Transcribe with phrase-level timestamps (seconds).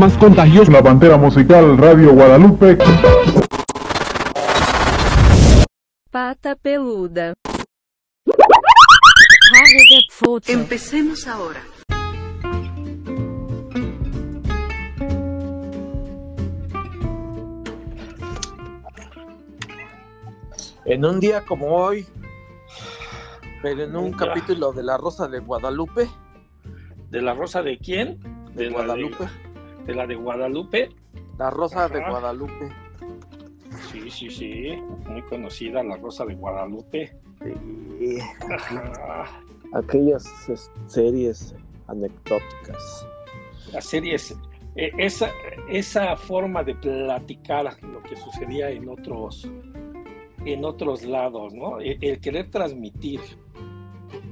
[0.00, 0.70] más contagioso.
[0.72, 2.78] La Pantera Musical Radio Guadalupe.
[6.10, 7.34] Pata peluda.
[10.46, 11.60] Empecemos ahora.
[20.86, 22.06] En un día como hoy,
[23.62, 26.08] pero en un capítulo de La Rosa de Guadalupe,
[27.10, 28.18] ¿De la rosa de quién?
[28.54, 29.43] de Guadalupe, De,
[29.86, 30.90] de la de Guadalupe.
[31.38, 32.00] La Rosa de.
[32.00, 32.70] Guadalupe.
[33.90, 34.76] Sí, sí, sí.
[35.08, 37.16] Muy conocida, la rosa de Guadalupe.
[37.98, 38.18] Sí,
[39.72, 41.54] aquellas es- series
[41.88, 43.06] anecdóticas.
[43.72, 44.36] Las series,
[44.76, 45.28] eh, esa,
[45.68, 49.48] esa forma de platicar lo que sucedía en otros,
[50.44, 51.80] en otros lados, ¿no?
[51.80, 53.20] El, el querer transmitir.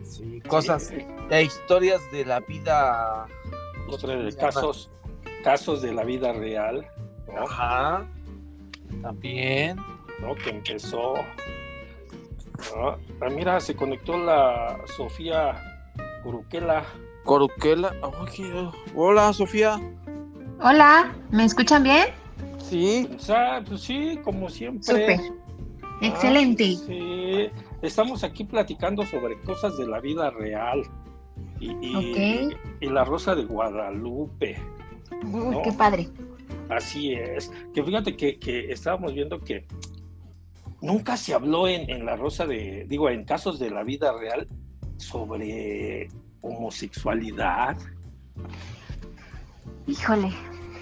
[0.04, 0.96] Sí, cosas Sí,
[1.30, 3.26] e historias de la vida
[3.88, 4.30] cotidiana.
[4.36, 4.90] casos,
[5.42, 6.86] casos de la vida real,
[7.32, 7.42] ¿no?
[7.42, 8.06] Ajá.
[9.02, 9.76] También.
[10.20, 10.34] ¿no?
[10.36, 11.14] Que empezó.
[12.74, 12.88] ¿no?
[13.20, 15.60] Ah, mira, se conectó la Sofía
[16.22, 16.84] Curuquela.
[17.24, 17.92] Coruquela.
[18.20, 19.80] Oye, hola, Sofía.
[20.60, 22.06] Hola, ¿me escuchan bien?
[22.58, 23.08] Sí.
[23.14, 25.18] O sea, pues sí, como siempre.
[25.18, 25.20] Súper.
[25.82, 26.64] Ah, Excelente.
[26.76, 27.50] sí,
[27.82, 30.82] estamos aquí platicando sobre cosas de la vida real.
[31.60, 34.60] Y, y la Rosa de Guadalupe.
[35.24, 35.62] Uy, no.
[35.62, 36.08] qué padre.
[36.68, 37.50] Así es.
[37.74, 39.66] Que fíjate que, que estábamos viendo que
[40.80, 44.48] nunca se habló en, en la Rosa de, digo, en casos de la vida real
[44.96, 46.08] sobre
[46.40, 47.76] homosexualidad.
[49.86, 50.32] Híjole.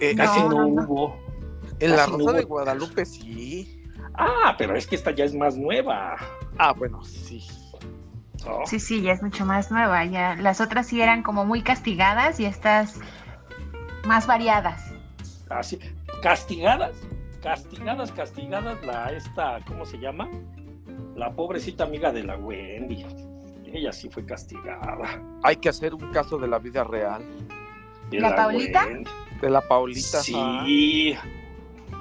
[0.01, 0.83] Eh, Casi No, no, no, no.
[0.89, 1.17] hubo.
[1.81, 2.43] en la no Rosa de.
[2.45, 3.77] Guadalupe, sí.
[4.15, 6.17] Ah, pero es que esta ya es más nueva.
[6.59, 7.43] Ah, bueno, sí.
[8.45, 8.67] ¿no?
[8.67, 10.05] Sí, sí, ya es mucho más nueva.
[10.07, 12.99] Ya las otras sí eran como muy castigadas y estas
[14.07, 14.93] más variadas.
[15.49, 15.79] Así,
[16.23, 16.93] castigadas,
[17.43, 20.29] castigadas, castigadas, la esta, ¿cómo se llama?
[21.17, 23.05] La pobrecita amiga de la Wendy.
[23.73, 25.23] Ella sí fue castigada.
[25.43, 27.23] Hay que hacer un caso de la vida real.
[28.11, 28.87] De ¿La Paulita?
[28.87, 29.11] Wendy.
[29.41, 30.21] De la Paulita.
[30.23, 31.15] Sí.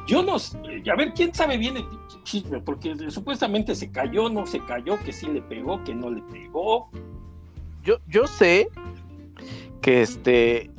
[0.08, 0.58] Yo no sé,
[0.92, 1.86] a ver, ¿quién sabe bien el
[2.24, 2.60] chisme?
[2.62, 6.90] Porque supuestamente se cayó, no se cayó, que sí le pegó, que no le pegó.
[7.84, 8.70] Yo, yo sé
[9.82, 10.72] que este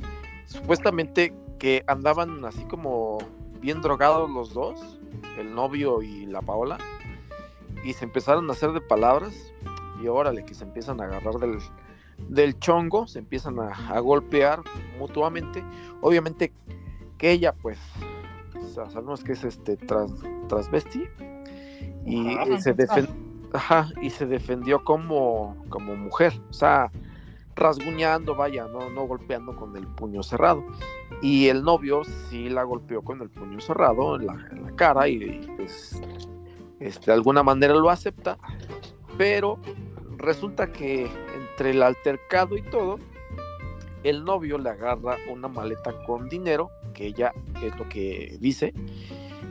[0.50, 3.18] supuestamente que andaban así como
[3.60, 4.98] bien drogados los dos,
[5.38, 6.78] el novio y la Paola,
[7.84, 9.52] y se empezaron a hacer de palabras,
[10.02, 11.58] y órale, que se empiezan a agarrar del,
[12.28, 14.60] del chongo, se empiezan a, a golpear
[14.98, 15.62] mutuamente.
[16.00, 16.52] Obviamente
[17.16, 17.78] que ella, pues,
[18.74, 21.04] sabemos que es este trans, transvesti,
[22.06, 22.24] y
[22.60, 23.08] se defen-
[23.52, 26.90] Ajá, y se defendió como, como mujer, o sea,
[27.60, 30.64] rasguñando, vaya, no, no golpeando con el puño cerrado.
[31.22, 35.52] Y el novio sí la golpeó con el puño cerrado en la, cara y, y,
[35.56, 36.00] pues
[36.80, 38.38] este, de alguna manera lo acepta,
[39.18, 39.58] pero
[40.16, 42.98] resulta que entre el altercado y todo,
[44.02, 47.32] el novio le agarra una maleta con dinero, que ella
[47.62, 48.72] es lo que dice,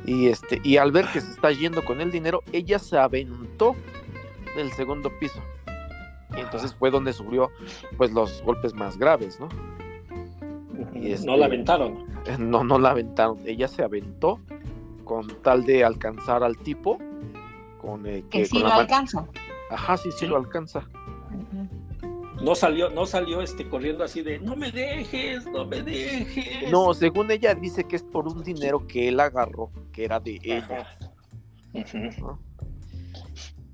[0.05, 3.75] y este, y al ver que se está yendo con el dinero, ella se aventó
[4.55, 5.39] del segundo piso.
[6.35, 7.49] Y entonces fue donde sufrió
[7.97, 9.49] pues los golpes más graves, ¿no?
[10.93, 12.05] Y este- No la aventaron.
[12.37, 14.39] No, no la aventaron, ella se aventó
[15.05, 16.99] con tal de alcanzar al tipo
[17.81, 19.27] con eh, Que sí con lo la alcanzo.
[19.71, 20.87] Ajá, sí, sí lo alcanza.
[22.41, 26.71] No salió, no salió este corriendo así de no me dejes, no me dejes.
[26.71, 30.39] No, según ella dice que es por un dinero que él agarró, que era de
[30.43, 30.87] ella.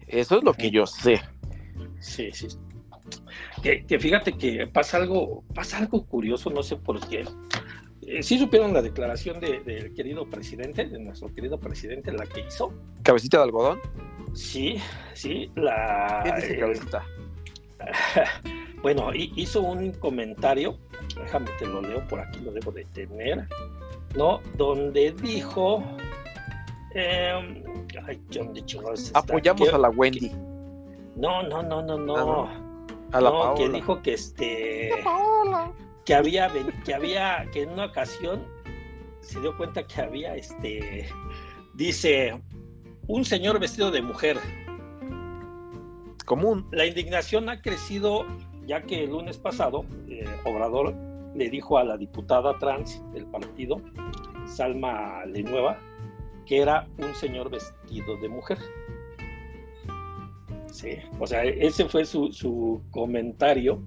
[0.08, 1.22] Eso es lo que yo sé.
[2.00, 2.48] Sí, sí.
[3.62, 7.26] Que, que fíjate que pasa algo, pasa algo curioso, no sé por qué.
[8.08, 12.42] Eh, sí supieron la declaración de- del querido presidente, de nuestro querido presidente, la que
[12.48, 12.74] hizo.
[13.04, 13.80] Cabecita de algodón.
[14.34, 14.78] Sí,
[15.14, 16.22] sí, la.
[16.24, 17.04] ¿Qué dice eh, cabecita?
[18.82, 20.78] bueno, hi- hizo un comentario,
[21.16, 23.48] déjame te lo leo por aquí, lo debo de tener,
[24.16, 24.42] ¿no?
[24.58, 25.84] Donde dijo.
[26.94, 27.64] em,
[28.08, 28.64] ay, ¿dónde?
[29.14, 30.32] Apoyamos a la Wendy.
[31.16, 32.44] No, no, no, no, no.
[32.46, 32.62] Ah,
[33.14, 33.56] A la no, Paola.
[33.56, 34.90] que dijo que este
[36.04, 36.52] que había
[36.84, 38.46] que había que en una ocasión
[39.22, 41.08] se dio cuenta que había este
[41.74, 42.40] dice
[43.08, 44.38] un señor vestido de mujer.
[46.26, 46.68] Común.
[46.72, 48.26] La indignación ha crecido
[48.66, 50.94] ya que el lunes pasado eh, Obrador
[51.36, 53.80] le dijo a la diputada trans del partido
[54.48, 55.78] Salma Lenueva
[56.48, 58.58] que era un señor vestido de mujer.
[60.76, 63.82] Sí, o sea, ese fue su, su comentario,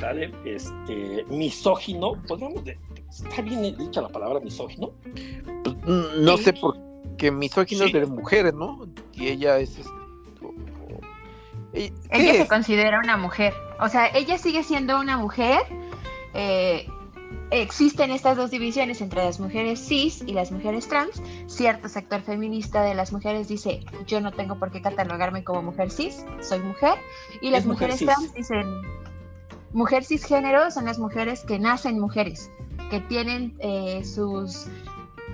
[0.00, 0.32] ¿sale?
[0.46, 2.62] Este, misógino, podríamos
[3.10, 4.92] está bien dicha la palabra misógino.
[5.62, 5.76] Pues,
[6.16, 6.78] no sé por
[7.18, 8.88] qué misógino es de mujeres, ¿no?
[9.12, 9.78] Y ella es
[11.74, 13.52] ella se considera una mujer.
[13.78, 15.60] O sea, ella sigue siendo una mujer.
[16.32, 16.88] Eh,
[17.50, 21.22] existen estas dos divisiones entre las mujeres cis y las mujeres trans.
[21.46, 25.90] Cierto sector feminista de las mujeres dice, yo no tengo por qué catalogarme como mujer
[25.90, 26.94] cis, soy mujer.
[27.40, 28.66] Y las mujeres trans dicen,
[29.72, 32.50] mujer cisgénero son las mujeres que nacen mujeres,
[32.90, 34.66] que tienen eh, sus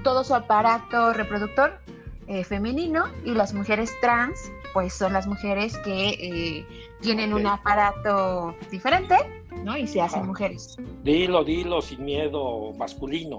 [0.03, 1.79] todo su aparato reproductor
[2.27, 6.67] eh, femenino y las mujeres trans pues son las mujeres que eh,
[7.01, 9.77] tienen un aparato diferente, ¿no?
[9.77, 10.77] Y se hacen mujeres.
[11.03, 13.39] Dilo, dilo, sin miedo, masculino.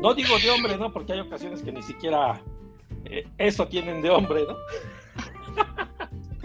[0.00, 0.92] no digo de hombre, ¿no?
[0.92, 2.40] Porque hay ocasiones que ni siquiera
[3.04, 4.56] eh, eso tienen de hombre, ¿no?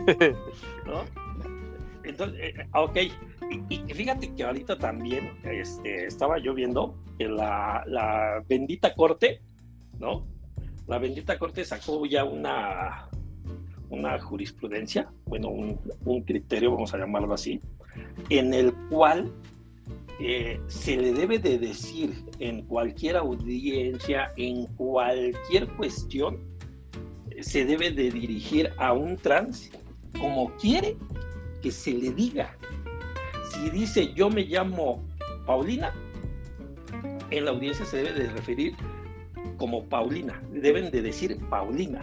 [0.85, 1.03] ¿No?
[2.03, 2.97] Entonces, eh, ok.
[3.69, 9.41] Y, fíjate que ahorita también este, estaba yo viendo que la, la bendita corte,
[9.99, 10.25] ¿no?
[10.87, 13.06] La bendita corte sacó ya una,
[13.89, 17.59] una jurisprudencia, bueno, un, criterio, vamos a llamarlo así,
[18.29, 19.31] en el cual
[20.19, 26.39] eh, se le debe de decir en cualquier audiencia, en cualquier cuestión,
[27.39, 29.71] se debe de dirigir a un trans
[30.19, 30.97] como quiere
[31.61, 32.57] que se le diga.
[33.51, 35.03] Si dice yo me llamo
[35.45, 35.93] Paulina,
[37.29, 38.75] en la audiencia se debe de referir
[39.57, 42.01] como Paulina, deben de decir Paulina.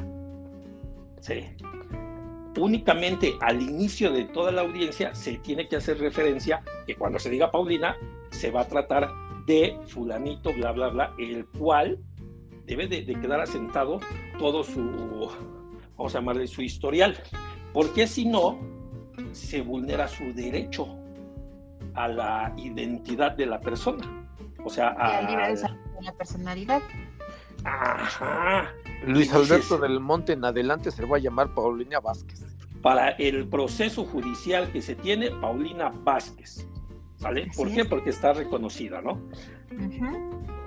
[1.20, 1.44] Sí
[2.56, 7.31] únicamente al inicio de toda la audiencia se tiene que hacer referencia que cuando se
[7.31, 7.97] diga Paulina
[8.31, 9.11] se va a tratar
[9.47, 11.99] de fulanito, bla, bla, bla, el cual
[12.67, 14.01] debe de, quedar asentado
[14.39, 15.31] todo su,
[15.97, 17.17] vamos a llamarle su historial,
[17.73, 18.59] porque si no,
[19.33, 20.89] se vulnera su derecho
[21.95, 24.27] a la identidad de la persona.
[24.65, 25.23] O sea, a,
[26.01, 26.83] la personalidad.
[27.65, 28.73] Ajá.
[29.06, 32.43] Luis Alberto del Monte en adelante se va a llamar Paulina Vázquez.
[32.83, 36.67] Para el proceso judicial que se tiene, Paulina Vázquez.
[37.17, 37.49] ¿Sale?
[37.56, 37.85] ¿Por qué?
[37.85, 39.21] Porque está reconocida, ¿no?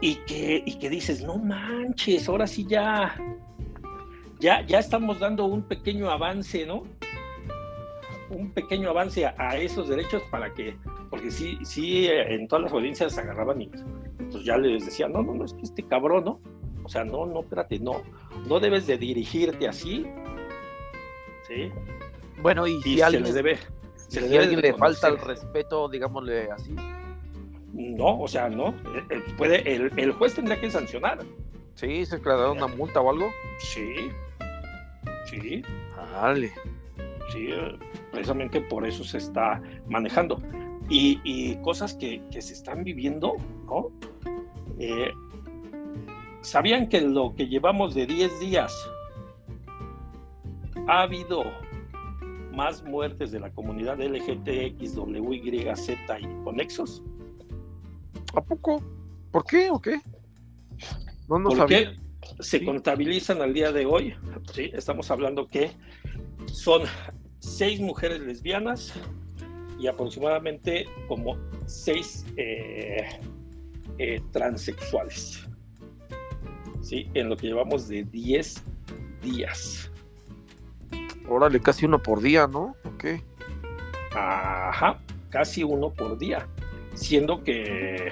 [0.02, 3.16] y, que, y que dices, no manches, ahora sí ya,
[4.40, 6.84] ya, ya estamos dando un pequeño avance, ¿no?
[8.30, 10.78] Un pequeño avance a, esos derechos para que,
[11.10, 15.24] porque sí, sí, en todas las audiencias se agarraban y pues ya les decían, no,
[15.24, 16.42] no, no, es que este cabrón, ¿no?
[16.88, 18.02] O sea, no, no, espérate, no,
[18.48, 20.08] no debes de dirigirte así.
[21.46, 21.70] ¿Sí?
[22.42, 23.58] Bueno, y, si, alguien, le debe,
[24.08, 26.74] si le, alguien le falta el respeto, digámosle así.
[27.74, 28.70] No, o sea, no.
[28.70, 31.20] Eh, eh, puede, el, juez tendría que sancionar.
[31.76, 33.32] Sí, se creará una multa o algo.
[33.60, 34.10] Sí.
[35.26, 35.62] Sí.
[36.14, 36.54] Dale.
[37.34, 37.78] Sí, eh,
[38.14, 40.42] precisamente por eso se está manejando.
[40.88, 43.36] Y, cosas que, que, se están viviendo,
[43.66, 43.92] ¿no?
[44.80, 45.12] Eh,
[46.42, 48.74] ¿Sabían que lo que llevamos de 10 días
[50.88, 51.44] ha habido
[52.54, 55.90] más muertes de la comunidad LGTXWYZ
[56.20, 57.04] y conexos?
[58.34, 58.82] ¿A poco?
[59.32, 60.00] ¿Por qué o qué?
[61.28, 61.96] No nos Porque
[62.40, 64.16] se contabilizan al día de hoy,
[64.54, 64.70] ¿sí?
[64.74, 65.72] estamos hablando que
[66.52, 66.84] son
[67.40, 68.94] seis mujeres lesbianas
[69.80, 73.06] y aproximadamente como seis eh,
[73.98, 75.48] eh, transexuales.
[76.82, 77.10] ¿Sí?
[77.14, 78.64] En lo que llevamos de 10
[79.22, 79.92] días.
[81.28, 82.76] Órale, casi uno por día, ¿no?
[82.86, 83.06] Ok.
[84.16, 86.48] Ajá, casi uno por día.
[86.94, 88.10] Siendo que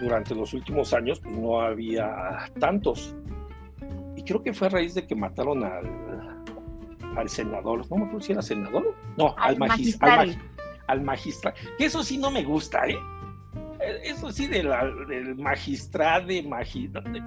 [0.00, 3.14] durante los últimos años pues, no había tantos.
[4.16, 6.44] Y creo que fue a raíz de que mataron al,
[7.16, 7.88] al senador.
[7.90, 8.94] No me acuerdo si era senador.
[9.16, 10.38] No, al, magistral.
[10.86, 11.54] Al, magistral.
[11.76, 12.96] Que eso sí no me gusta, ¿eh?
[14.04, 14.68] Eso sí del
[15.36, 17.22] magistrado de, de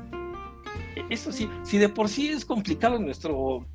[1.10, 3.66] eso sí, si de por sí es complicado nuestro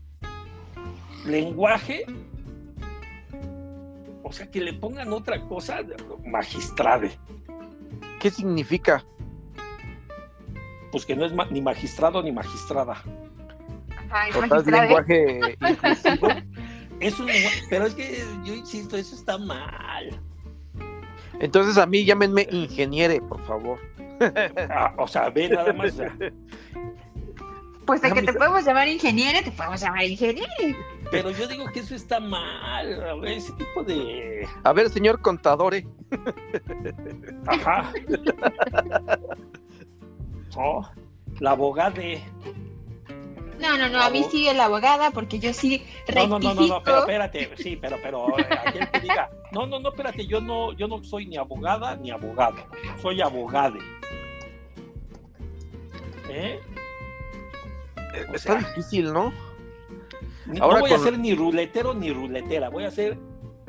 [1.26, 2.04] lenguaje,
[4.22, 5.80] o sea, que le pongan otra cosa,
[6.24, 7.18] magistrade.
[8.20, 9.04] ¿Qué significa?
[10.90, 13.02] Pues que no es ni magistrado ni magistrada.
[14.32, 16.28] es lenguaje inclusivo.
[17.00, 20.20] Es un lenguaje, pero es que yo insisto, eso está mal.
[21.40, 23.78] Entonces a mí llámenme ingeniere, por favor.
[24.70, 25.94] Ah, o sea, ve nada más.
[27.86, 30.52] Pues de que te podemos llamar ingeniero, te podemos llamar ingeniero.
[31.10, 34.48] Pero yo digo que eso está mal, a ver, ese tipo de...
[34.64, 35.86] A ver, señor contadore.
[37.46, 37.92] Ajá.
[41.38, 42.02] la abogada.
[43.60, 46.28] No, no, no, a mí sí la abogada, porque yo sí rectifico.
[46.28, 49.78] No, no, no, no, pero espérate, sí, pero, pero, eh, aquel que diga, no, no,
[49.78, 52.56] no, espérate, yo no, yo no soy ni abogada ni abogado,
[53.00, 53.78] soy abogade.
[56.28, 56.60] ¿Eh?
[58.34, 59.32] Está difícil, ¿no?
[60.46, 63.18] no voy a ser ni ruletero ni ruletera, voy a ser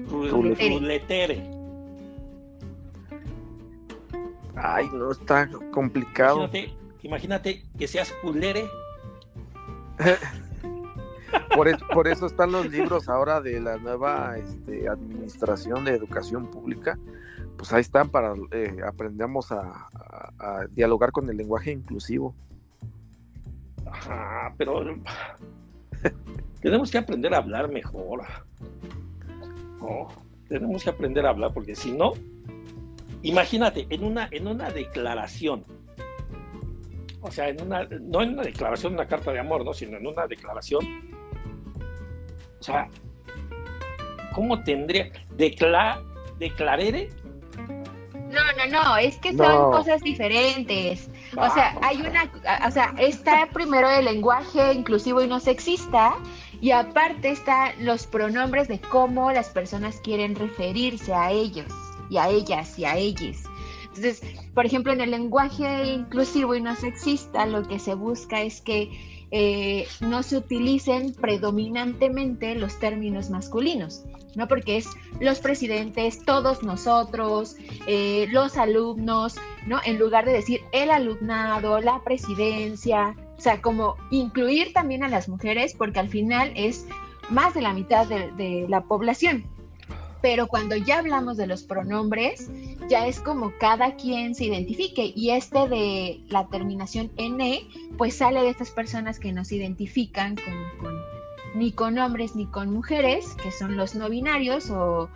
[0.07, 1.49] ruletere.
[4.55, 6.39] Ay, no, está complicado.
[6.45, 6.73] Imagínate,
[7.03, 8.67] imagínate que seas culere
[11.93, 16.97] por, eso están los libros ahora de la nueva este, administración de educación pública.
[17.57, 19.87] Pues ahí están para eh, aprendamos a,
[20.71, 22.35] dialogar con el lenguaje inclusivo.
[23.91, 24.83] Ajá, pero
[26.61, 28.23] tenemos que aprender a hablar mejor.
[30.47, 32.13] tenemos que aprender a hablar porque si no,
[33.21, 35.65] imagínate, en una, en una declaración
[37.21, 39.73] o sea, en una, no en una declaración, una carta de amor, ¿no?
[39.73, 40.85] Sino en una declaración.
[42.59, 42.87] O sea,
[44.33, 45.11] ¿cómo tendría?
[45.35, 46.01] Decla,
[46.39, 47.09] ¿Declarere?
[48.13, 51.09] No, no, no, es que son cosas diferentes.
[51.35, 52.31] O sea, hay una,
[52.65, 56.15] o sea, está primero el lenguaje inclusivo y no sexista,
[56.61, 61.71] y aparte están los pronombres de cómo las personas quieren referirse a ellos,
[62.09, 63.43] y a ellas, y a ellos.
[63.83, 64.21] Entonces,
[64.53, 69.16] por ejemplo, en el lenguaje inclusivo y no sexista, lo que se busca es que
[69.31, 74.05] eh, no se utilicen predominantemente los términos masculinos,
[74.35, 74.47] ¿no?
[74.47, 74.87] Porque es
[75.19, 77.55] los presidentes, todos nosotros,
[77.87, 79.79] eh, los alumnos, ¿no?
[79.85, 85.27] En lugar de decir el alumnado, la presidencia, o sea, como incluir también a las
[85.27, 86.85] mujeres, porque al final es
[87.29, 89.56] más de la mitad de la población
[90.27, 92.49] pero cuando ya hablamos de los pronombres,
[92.89, 97.65] ya es como cada quien se identifique y este de la terminación N,
[97.97, 101.01] pues sale de estas personas que nos identifican con,
[101.55, 105.09] ni con hombres ni con mujeres, que son los no binarios o...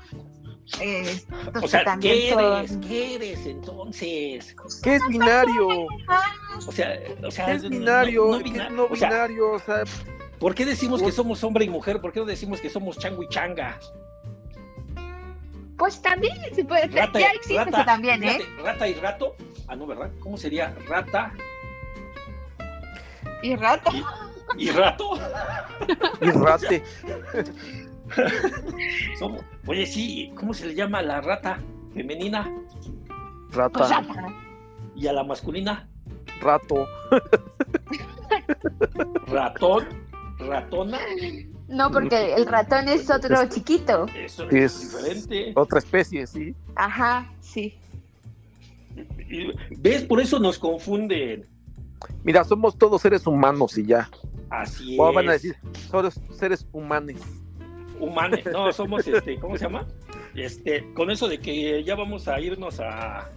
[0.80, 1.22] Eh,
[1.62, 2.78] o sea, ¿qué eres?
[2.88, 4.56] ¿Qué eres entonces?
[4.82, 5.88] ¿Qué es binario?
[6.66, 8.28] O sea, o sea ¿qué es binario?
[8.28, 9.52] No, ¿Qué es no binario?
[9.52, 9.84] O sea,
[10.40, 12.00] ¿Por qué decimos que somos hombre y mujer?
[12.00, 13.78] ¿Por qué no decimos que somos chango y changa?
[15.82, 16.86] Pues también se puede.
[16.90, 18.38] Rata, ya existe eso también, ¿eh?
[18.64, 19.36] Rata y rato.
[19.68, 20.12] Ah, no, ¿verdad?
[20.20, 20.76] ¿Cómo sería?
[20.88, 21.34] Rata.
[23.42, 23.90] Y rato.
[24.60, 25.14] Y, rato.
[26.22, 26.84] y rate.
[29.66, 31.58] oye, sí, ¿cómo se le llama a la rata
[31.96, 32.48] femenina?
[33.50, 33.80] Rata.
[33.80, 33.92] Pues
[34.96, 35.90] ¿Y a la masculina?
[36.42, 36.88] Rato.
[39.26, 39.88] Ratón.
[40.38, 41.00] Ratona.
[41.72, 44.06] No, porque el ratón es otro chiquito.
[44.14, 45.54] Eso es, diferente.
[45.56, 46.54] Otra especie, sí.
[46.76, 47.78] Ajá, sí.
[49.78, 50.04] ¿Ves?
[50.04, 51.48] Por eso nos confunden.
[52.24, 54.10] Mira, somos todos seres humanos y ya.
[54.50, 55.56] Así o van a decir,
[55.90, 57.22] somos seres humanos.
[58.00, 59.88] Humanes, no, somos este, ¿cómo se llama?
[60.36, 63.32] Este, con eso de que ya vamos a irnos a,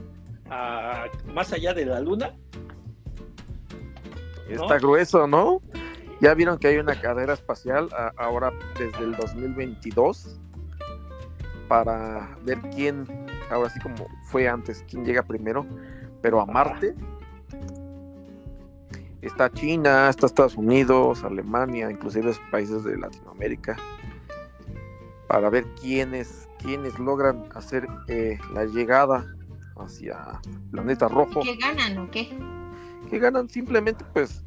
[0.50, 2.34] a más allá de la luna.
[4.48, 5.62] Está grueso, ¿no?
[6.24, 10.40] Ya vieron que hay una carrera espacial ahora desde el 2022
[11.68, 13.06] para ver quién,
[13.50, 15.66] ahora sí como fue antes, quién llega primero,
[16.22, 16.94] pero a Marte.
[19.20, 23.76] Está China, está Estados Unidos, Alemania, inclusive países de Latinoamérica,
[25.28, 29.26] para ver quiénes, quiénes logran hacer eh, la llegada
[29.76, 30.40] hacia
[30.70, 31.42] planeta rojo.
[31.42, 32.34] ¿Qué ganan o qué?
[33.10, 34.42] Que ganan simplemente pues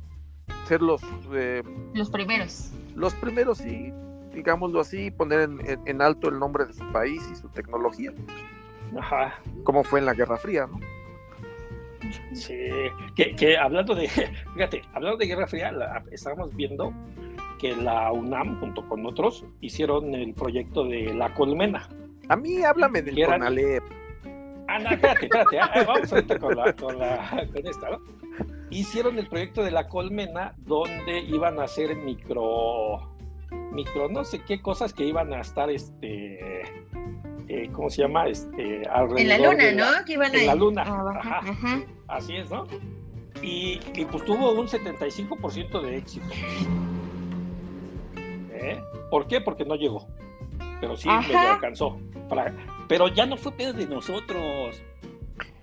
[0.68, 1.02] ser los...
[1.34, 1.64] Eh,
[1.94, 2.72] los primeros.
[2.96, 3.94] Los primeros y,
[4.34, 5.50] digámoslo así, poner
[5.86, 8.12] en, alto el nombre de su país y su tecnología.
[8.98, 9.40] Ajá.
[9.64, 10.80] Como fue en la Guerra Fría, ¿no?
[12.34, 12.56] Sí,
[13.16, 14.08] que, hablando de,
[14.54, 15.72] fíjate, hablando de Guerra Fría,
[16.12, 16.94] estábamos viendo
[17.60, 21.90] que la UNAM, junto con otros, hicieron el proyecto de La Colmena.
[22.30, 23.84] A mí háblame del Conalep.
[24.68, 28.02] Ah, no, espérate, espérate, ah, vamos ahorita con, la, con, la, con esta, ¿no?
[28.70, 33.14] Hicieron el proyecto de la colmena donde iban a hacer micro,
[33.72, 36.62] micro, no sé qué cosas que iban a estar, este,
[37.48, 38.28] eh, ¿cómo se llama?
[38.28, 40.06] Este, alrededor en la luna, ¿no?
[40.06, 41.42] Que iban en la luna, ajá,
[42.08, 42.66] así es, ¿no?
[43.42, 43.80] Y,
[44.12, 46.26] pues tuvo un 75% de éxito.
[48.52, 48.82] ¿Eh?
[49.12, 49.42] ¿Por qué?
[49.42, 50.08] Porque no llegó.
[50.82, 52.00] Pero sí me alcanzó.
[52.88, 54.82] pero ya no fue pedo de nosotros.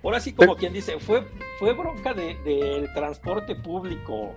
[0.05, 1.25] Ahora sí, como quien dice, fue,
[1.57, 4.35] fue bronca del de, transporte público.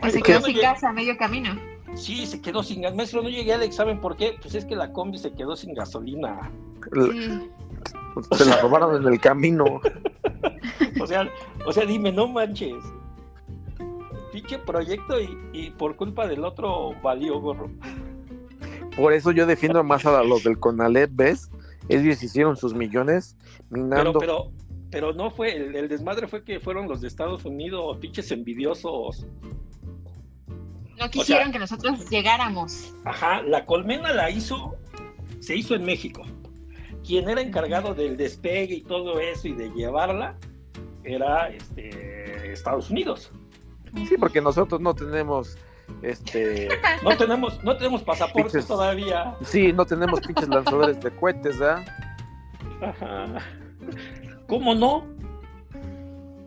[0.00, 1.60] Pues se quedó sin casa a medio camino.
[1.94, 2.94] Sí, se quedó sin gas.
[2.94, 4.00] Maestro, no llegué al examen.
[4.00, 4.38] ¿Por qué?
[4.40, 6.50] Pues es que la combi se quedó sin gasolina.
[8.32, 9.66] Se la robaron en el camino.
[11.00, 11.28] o sea,
[11.66, 12.82] o sea, dime, no manches.
[14.32, 17.70] pinche proyecto y, y por culpa del otro valió gorro.
[18.96, 21.50] Por eso yo defiendo más a los del Conalep, ¿ves?
[21.90, 23.36] Ellos hicieron sus millones
[23.70, 24.18] minando.
[24.18, 24.57] pero, pero
[25.14, 29.26] no fue, el, el desmadre fue que fueron los de Estados Unidos, pinches envidiosos.
[30.98, 32.92] No quisieron que nosotros llegáramos.
[33.04, 34.74] Ajá, la colmena la hizo,
[35.40, 36.24] se hizo en México.
[37.06, 40.36] Quien era encargado del despegue y todo eso y de llevarla
[41.04, 43.30] era este, Estados Unidos.
[44.08, 45.56] Sí, porque nosotros no tenemos,
[46.02, 46.68] este,
[47.04, 49.36] No tenemos, no tenemos pasaportes Pinches- todavía.
[49.42, 51.86] sí, no tenemos pinches lanzadores de cohetes, ¿verdad?
[52.82, 53.26] Ajá.
[54.48, 55.06] ¿Cómo no?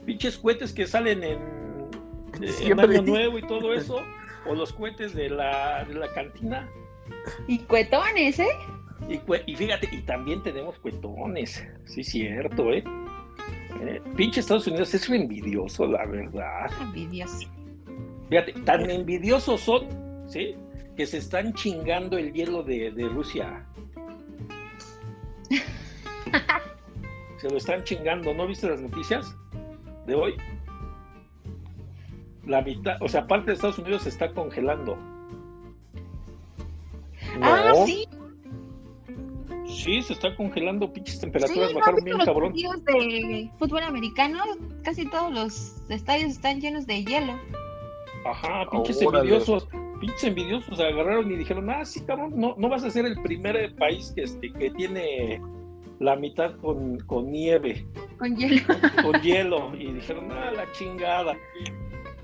[0.06, 1.40] Pinches cohetes que salen en,
[2.42, 2.98] en Siempre.
[2.98, 4.02] Año Nuevo y todo eso.
[4.48, 6.68] O los cohetes de la, de la cantina.
[7.48, 8.48] Y cuetones, ¿eh?
[9.08, 11.64] Y, fíjate, y también tenemos cuetones.
[11.86, 12.84] Sí, cierto, ¿eh?
[13.82, 16.72] Eh, Pinche Estados Unidos es envidioso, la verdad.
[16.82, 17.48] Envidioso.
[18.30, 19.88] Fíjate, tan envidiosos son,
[20.28, 20.56] ¿sí?
[20.96, 23.64] Que se están chingando el hielo de, de Rusia.
[27.42, 29.36] Se lo están chingando, ¿no viste las noticias
[30.06, 30.36] de hoy?
[32.46, 34.96] La mitad, o sea, parte de Estados Unidos se está congelando.
[37.42, 38.08] Ah, sí.
[39.66, 42.52] Sí, se está congelando, pinches Sí, temperaturas ¿no has bajaron bien los cabrón.
[42.52, 44.44] partidos de fútbol americano?
[44.84, 47.34] Casi todos los estadios están llenos de hielo.
[48.24, 49.30] Ajá, pinches Órale.
[49.30, 49.68] envidiosos,
[50.00, 53.20] pinches envidiosos se agarraron y dijeron, ah, sí, cabrón, no, no vas a ser el
[53.24, 55.42] primer país que, este, que tiene
[56.02, 57.86] la mitad con, con nieve,
[58.18, 58.64] Con hielo.
[59.04, 59.76] con hielo.
[59.76, 61.38] Y dijeron, ah, la chingada.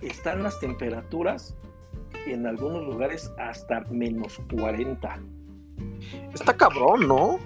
[0.02, 1.56] Están las temperaturas
[2.26, 5.20] en algunos lugares hasta menos 40.
[6.34, 7.40] Está cabrón, ¿no?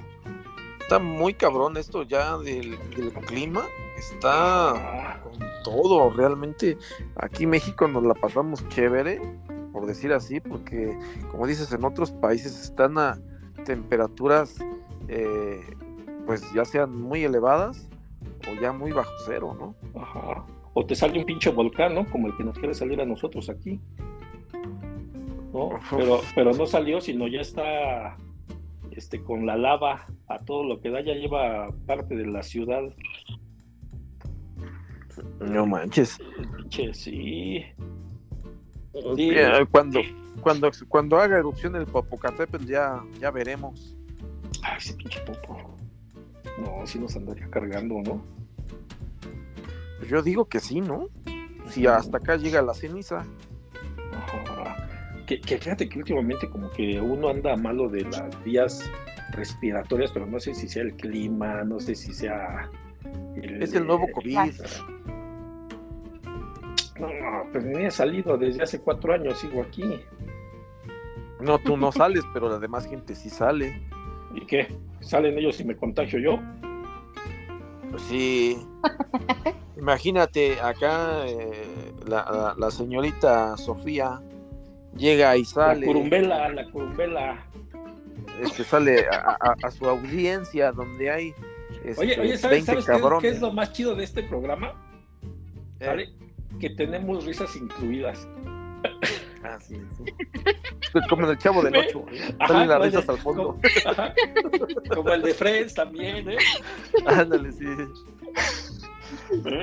[0.80, 3.66] Está muy cabrón esto ya del, del clima.
[3.98, 6.78] Está Ah, con todo, realmente.
[7.18, 9.22] Aquí en México nos la pasamos chévere,
[9.74, 10.98] por decir así, porque
[11.30, 13.20] como dices, en otros países están a
[13.66, 14.56] temperaturas,
[15.10, 15.62] eh,
[16.32, 17.90] pues ya sean muy elevadas
[18.50, 19.76] o ya muy bajo cero, ¿no?
[20.02, 20.46] ajá.
[20.74, 22.10] O te sale un pinche volcán, ¿no?
[22.10, 23.82] Como el que nos quiere salir a nosotros aquí.
[25.52, 25.72] ¿No?
[25.90, 28.16] Pero, pero no salió, sino ya está
[28.92, 32.84] este, con la lava a todo lo que da, ya lleva parte de la ciudad.
[35.42, 36.18] No manches.
[36.56, 37.66] Pinche, sí.
[39.18, 39.32] Sí.
[39.32, 40.00] Eh, Cuando,
[40.42, 43.98] cuando, cuando haga erupción el Popocatépetl ya, ya veremos.
[44.64, 45.72] Ay, ese pinche popo.
[46.62, 48.22] No, sí nos andaría cargando, ¿no?
[49.98, 51.10] Pues yo digo que sí, ¿no?
[51.68, 53.26] Si hasta acá llega la ceniza.
[55.26, 58.84] Que, que fíjate que últimamente como que uno anda malo de las vías
[59.32, 62.70] respiratorias, pero no sé si sea el clima, no sé si sea...
[63.36, 64.54] Es el nuevo COVID.
[67.00, 69.84] No, pues ni he salido desde hace cuatro años, sigo aquí.
[71.40, 73.82] No, tú no sales, pero la demás gente sí sale.
[74.36, 74.68] ¿Y qué?
[75.02, 76.40] ¿Salen ellos y me contagio yo?
[77.90, 78.58] Pues sí.
[79.78, 84.22] Imagínate, acá eh, la, la- la señorita Sofía
[84.96, 85.86] llega y La sale.
[85.86, 87.46] curumbela, la curumbela.
[88.42, 91.34] Este, sale a, a- a su audiencia donde hay
[91.84, 93.22] este, Oye, oye, ¿sabes, 20 ¿sabes qué, es- cabrones.
[93.22, 94.74] qué es lo más chido de este programa?
[95.80, 96.10] Eh, ¿Sale?
[96.60, 98.28] Que tenemos risas incluidas.
[99.56, 100.04] Ah, sí, sí.
[101.10, 102.06] Como el chavo del 8.
[102.40, 103.58] Ajá, Salen las risas de- al fondo.
[104.94, 106.38] Como, el de Friends también, ¿eh?
[107.06, 107.66] Ándale, sí.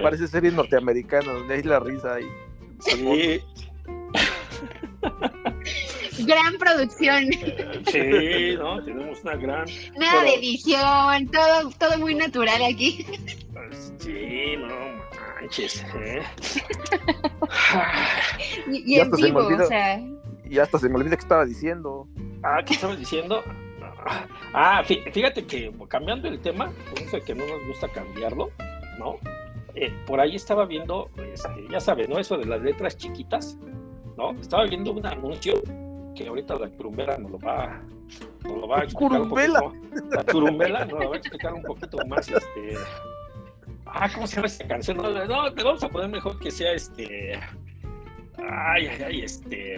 [0.03, 2.27] Parece serie norteamericana donde hay la risa ahí.
[2.81, 3.41] Sí,
[6.25, 7.25] Gran producción.
[7.93, 8.83] sí, ¿no?
[8.85, 9.65] Tenemos una gran...
[9.97, 11.29] Nada de Pero- edición.
[11.29, 13.07] Todo, todo muy natural aquí.
[13.99, 14.98] Sí, no
[15.41, 16.23] manches, ¿eh?
[18.71, 19.65] Y, y Ya en hasta se me vivo, olvidó.
[19.65, 20.01] o sea.
[20.49, 22.07] Y hasta se me olvida que estaba diciendo.
[22.43, 23.43] Ah, ¿qué estabas diciendo?
[24.55, 28.51] Ah, fí- fíjate que cambiando el tema, por eso que no nos gusta cambiarlo,
[28.99, 29.17] ¿no?
[29.75, 32.19] Eh, por ahí estaba viendo, este, ya sabes, ¿no?
[32.19, 33.59] Eso de las letras chiquitas,
[34.17, 34.31] ¿no?
[34.41, 35.61] Estaba viendo un anuncio
[36.15, 37.81] que ahorita la curumbela nos lo va,
[38.45, 39.61] nos lo va a explicar un Curumbela.
[39.61, 40.07] poquito.
[40.11, 42.75] La curumbela nos lo va a explicar un poquito más, este...
[43.93, 44.97] Ah, ¿cómo se llama esta canción?
[44.97, 47.39] No, no, le vamos a poner mejor que sea este...
[48.39, 49.77] Ay, ay, ay, este...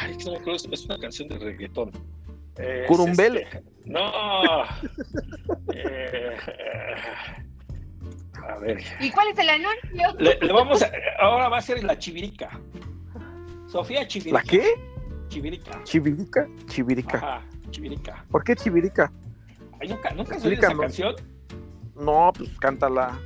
[0.00, 1.90] Ay, no me acuerdo, es- una canción de reggaetón.
[2.56, 3.40] Es, Curumbela.
[3.40, 4.12] este, no.
[5.74, 6.36] Eh,
[8.48, 8.82] a ver.
[9.00, 10.14] ¿Y cuál es el anuncio?
[10.18, 12.48] Le, le vamos a, ahora va a ser la chivirica.
[13.66, 14.38] Sofía Chivirica.
[14.38, 14.64] ¿La qué?
[15.28, 15.82] Chivirica.
[15.84, 16.48] ¿Chivirica?
[16.66, 17.16] Chivirica.
[17.18, 18.24] Ajá, Chivirica.
[18.30, 19.12] ¿Por qué Chivirica?
[19.80, 21.14] Ay, ¿Nunca, nunca has oído esa canción?
[21.94, 23.18] No, pues cántala.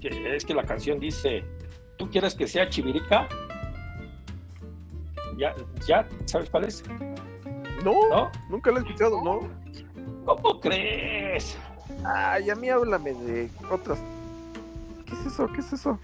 [0.00, 1.44] que, es que la canción dice,
[1.96, 3.28] ¿tú quieres que sea chivirica?
[5.36, 5.54] ¿Ya,
[5.86, 6.84] ¿Ya sabes cuál es?
[7.84, 8.30] No, ¿No?
[8.48, 9.40] nunca lo he escuchado, ¿no?
[10.24, 11.58] ¿Cómo crees?
[12.04, 13.98] Ay, a mí háblame de otras.
[15.04, 15.48] ¿Qué es eso?
[15.52, 15.98] ¿Qué es eso?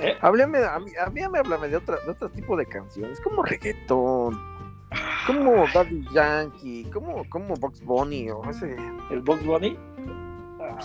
[0.00, 0.16] ¿Eh?
[0.20, 3.42] Háblame, a mí, a mí me háblame de, otra, de otro tipo de canciones, como
[3.42, 4.38] reggaetón,
[5.26, 8.76] como Daddy Yankee, como, como Box Bunny o ese.
[9.10, 9.76] ¿El Box Bunny?
[10.60, 10.78] Ah.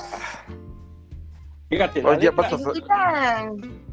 [1.73, 3.51] Fíjate, la Oye, letra- vas a- Necesita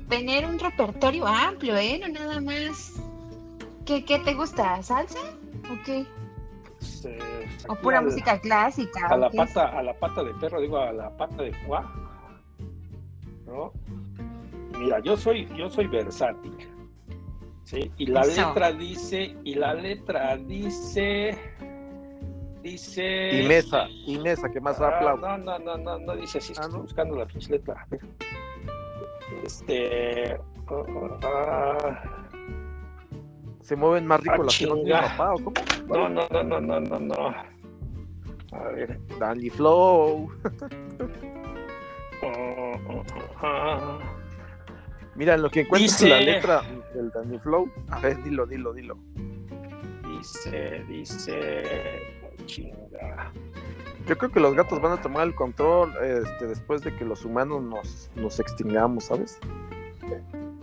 [0.09, 1.99] tener un repertorio amplio, ¿eh?
[2.01, 3.01] No nada más.
[3.87, 4.83] ¿Qué, qué te gusta?
[4.83, 5.19] ¿Salsa?
[5.71, 6.05] ¿O qué?
[7.69, 9.07] ¿O pura al- música clásica?
[9.09, 11.85] a ¿o la pata, a la pata de perro, digo a la pata de Juan.
[13.47, 13.73] ¿No?
[14.79, 16.55] Mira, yo soy, yo soy versátil.
[17.65, 17.91] ¿sí?
[17.99, 18.49] Y la Eso.
[18.49, 21.39] letra dice, y la letra dice,
[22.63, 23.41] dice.
[23.43, 25.27] Y Mesa, y Mesa, que más Ah, aplaudo.
[25.27, 26.83] no, no, no, no, no dice así, Ah, estoy ¿no?
[26.83, 27.87] buscando la pinche letra.
[29.45, 30.39] Este.
[31.23, 32.03] ah,
[33.61, 35.53] Se mueven más rico Ah, las que no tienen papá, ¿o cómo?
[35.89, 37.35] no, no, no, no, no, no, no.
[38.53, 38.99] A ver.
[39.19, 40.31] Danny Flow.
[43.43, 43.99] ah.
[45.17, 46.63] Mira, en lo que encuentras Dice- la letra
[46.95, 47.71] del Danny Flow.
[47.91, 48.97] A ver, dilo, dilo, dilo.
[50.19, 51.63] Dice, dice.
[52.51, 53.33] Chinga.
[54.07, 57.25] Yo creo que los gatos van a tomar el control este, después de que los
[57.25, 59.39] humanos nos, nos extingamos, ¿sabes?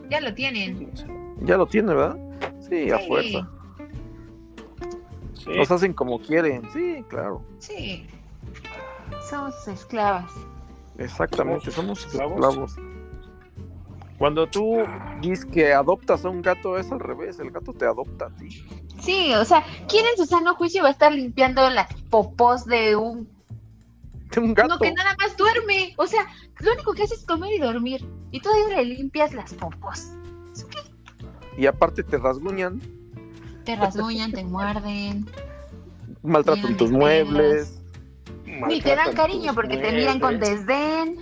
[0.09, 0.91] Ya lo tienen.
[1.41, 2.17] Ya lo tiene, ¿verdad?
[2.59, 3.49] Sí, a fuerza.
[5.33, 5.49] Sí.
[5.55, 7.41] Nos hacen como quieren, sí, claro.
[7.59, 8.05] Sí.
[9.29, 10.31] Somos esclavas.
[10.97, 12.75] Exactamente, Somos somos esclavos.
[14.17, 14.77] Cuando tú
[15.21, 18.49] dices que adoptas a un gato, es al revés, el gato te adopta a ti.
[18.99, 22.95] Sí, o sea, ¿quién en su sano juicio va a estar limpiando las popós de
[22.95, 23.29] un
[24.35, 24.69] Un gato.
[24.69, 25.93] No, que nada más duerme.
[25.97, 26.27] O sea,
[26.59, 28.05] lo único que hace es comer y dormir.
[28.31, 30.07] Y todavía le limpias las popos.
[30.53, 30.79] ¿Eso qué?
[31.61, 32.81] Y aparte te rasguñan,
[33.65, 35.27] Te rasguñan, te muerden.
[36.23, 37.81] maltratan tus muebles.
[38.45, 41.17] Ni te dan cariño porque te miran con desdén,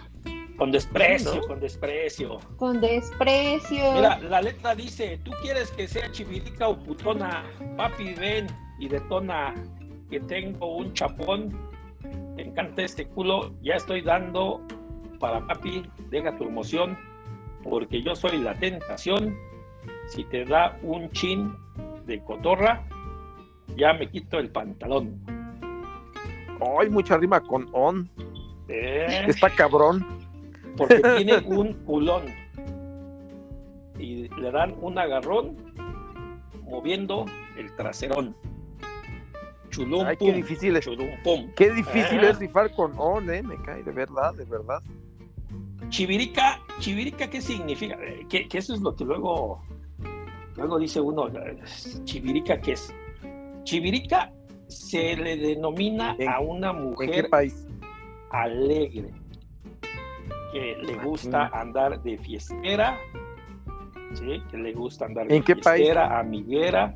[0.58, 1.42] Con desprecio, ¿no?
[1.42, 2.40] con desprecio.
[2.58, 3.94] con desprecio.
[3.94, 7.44] Mira, la letra dice, tú quieres que sea chivirica o putona,
[7.76, 8.48] papi ven
[8.80, 9.54] y detona,
[10.10, 11.58] que tengo un chapón,
[12.36, 14.62] te encanta este culo, ya estoy dando
[15.20, 16.98] para papi, deja tu emoción,
[17.64, 19.38] porque yo soy la tentación,
[20.08, 21.54] si te da un chin
[22.06, 22.88] de cotorra,
[23.76, 25.20] ya me quito el pantalón.
[26.80, 28.10] Ay, mucha rima con on.
[28.68, 30.25] Eh, Está cabrón.
[30.78, 32.24] Porque tiene un culón
[34.00, 35.56] y le dan un agarrón
[36.64, 37.26] moviendo
[37.58, 38.36] el traserón.
[39.70, 40.86] Chulum Ay, qué difícil es.
[40.86, 41.50] chulum pum.
[41.56, 42.30] Qué difícil Ah.
[42.30, 43.44] es rifar con on, eh.
[43.44, 44.82] Me cae, de verdad, de verdad.
[45.90, 47.96] Chivirica, chivirica, ¿qué significa?
[48.02, 49.62] Eh, Que, que eso es lo que luego,
[50.56, 51.60] luego dice uno, eh,
[52.06, 52.94] chivirica, ¿qué es?
[53.64, 54.32] Chivirica
[54.68, 57.68] se le denomina ¿En- a una ¿En qué mujer país?
[58.32, 59.12] alegre,
[60.56, 62.98] que le gusta andar de fiestera,
[64.14, 64.42] ¿sí?
[64.50, 65.78] que le gusta andar de ¿En qué país?
[65.84, 66.96] fiestera, amiguera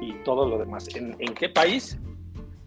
[0.00, 0.86] y todo lo demás.
[0.94, 1.98] ¿En, en qué país?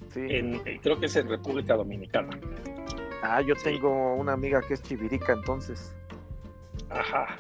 [0.10, 0.19] Sí.
[0.30, 2.38] En, eh, creo que es en República Dominicana.
[3.24, 3.63] Ah, yo Sí.
[3.63, 5.95] tengo una amiga que es chivirica, entonces.
[6.89, 7.38] Ajá.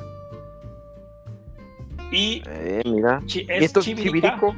[2.11, 3.21] Y Eh, mira.
[3.25, 4.37] chi- ¿Y es esto es chivirica.
[4.39, 4.55] chivirico?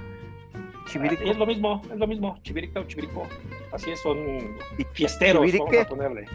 [0.54, 1.24] Ah, Chivirico.
[1.24, 3.28] Es lo mismo, es lo mismo, chivirica o chivirico.
[3.72, 4.18] Así es, son
[4.78, 6.26] ¿Y fiesteros, vamos a ponerle.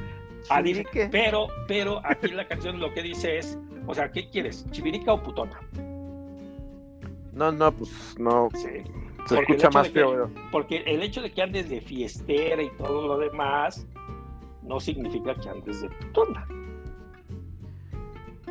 [1.11, 4.67] Pero, pero aquí la canción lo que dice es, o sea, ¿qué quieres?
[4.71, 5.59] ¿Chivirica o putona?
[7.33, 8.49] No, no, pues no.
[8.55, 8.69] Sí.
[9.27, 10.31] Se Porque escucha más que- feo.
[10.51, 13.87] Porque el hecho de que andes de fiestera y todo lo demás
[14.63, 16.47] no significa que andes de putona.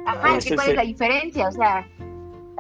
[0.06, 1.48] Ajá, ese ¿qué ¿cuál es la diferencia?
[1.48, 1.88] O sea,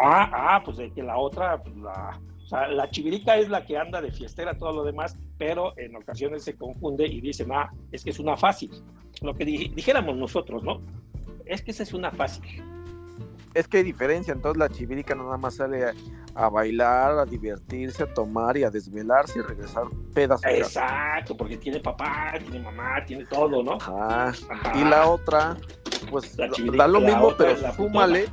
[0.03, 2.19] Ah, ah, pues de que la otra, pues, la,
[2.51, 6.43] sea, la chivirica es la que anda de fiestera, todo lo demás, pero en ocasiones
[6.43, 8.71] se confunde y dicen, ah, es que es una fácil.
[9.21, 10.81] Lo que dij- dijéramos nosotros, ¿no?
[11.45, 12.63] Es que esa es una fácil.
[13.53, 14.33] Es que hay diferencia.
[14.33, 15.93] Entonces la chivirica nada más sale a,
[16.35, 19.83] a bailar, a divertirse, a tomar y a desvelarse y regresar
[20.13, 20.41] pedas.
[20.45, 23.73] Exacto, porque tiene papá, tiene mamá, tiene todo, ¿no?
[23.73, 24.29] Ajá.
[24.29, 24.71] Ajá.
[24.79, 25.57] Y la otra,
[26.09, 28.29] pues La da- lo mismo, pero súmale.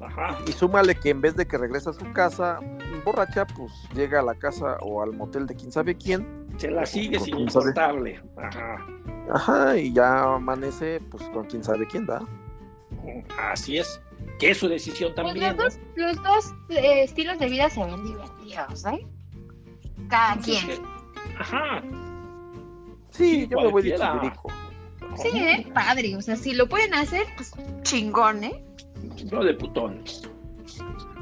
[0.00, 0.38] Ajá.
[0.46, 2.60] Y súmale que en vez de que regresa a su casa
[3.04, 6.46] borracha, pues llega a la casa o al motel de quién sabe quién.
[6.56, 8.20] Se la sigue sin importarle.
[8.36, 8.86] Ajá.
[9.32, 12.22] Ajá, y ya amanece pues con quién sabe quién da.
[13.50, 14.00] Así es.
[14.38, 15.56] Que es su decisión pues también.
[15.56, 15.64] los ¿no?
[15.64, 19.06] dos, los dos eh, estilos de vida se ven divertidos, ¿eh?
[20.08, 20.76] Cada Pues es quien.
[20.82, 20.88] que-
[21.38, 21.82] Ajá.
[23.10, 24.48] Sí, Sí, yo me voy de chivirico.
[25.16, 25.66] Sí, ¿eh?
[25.74, 26.14] Padre.
[26.16, 28.64] O sea, si lo pueden hacer, pues chingón, ¿eh?
[29.24, 30.02] Yo de putón.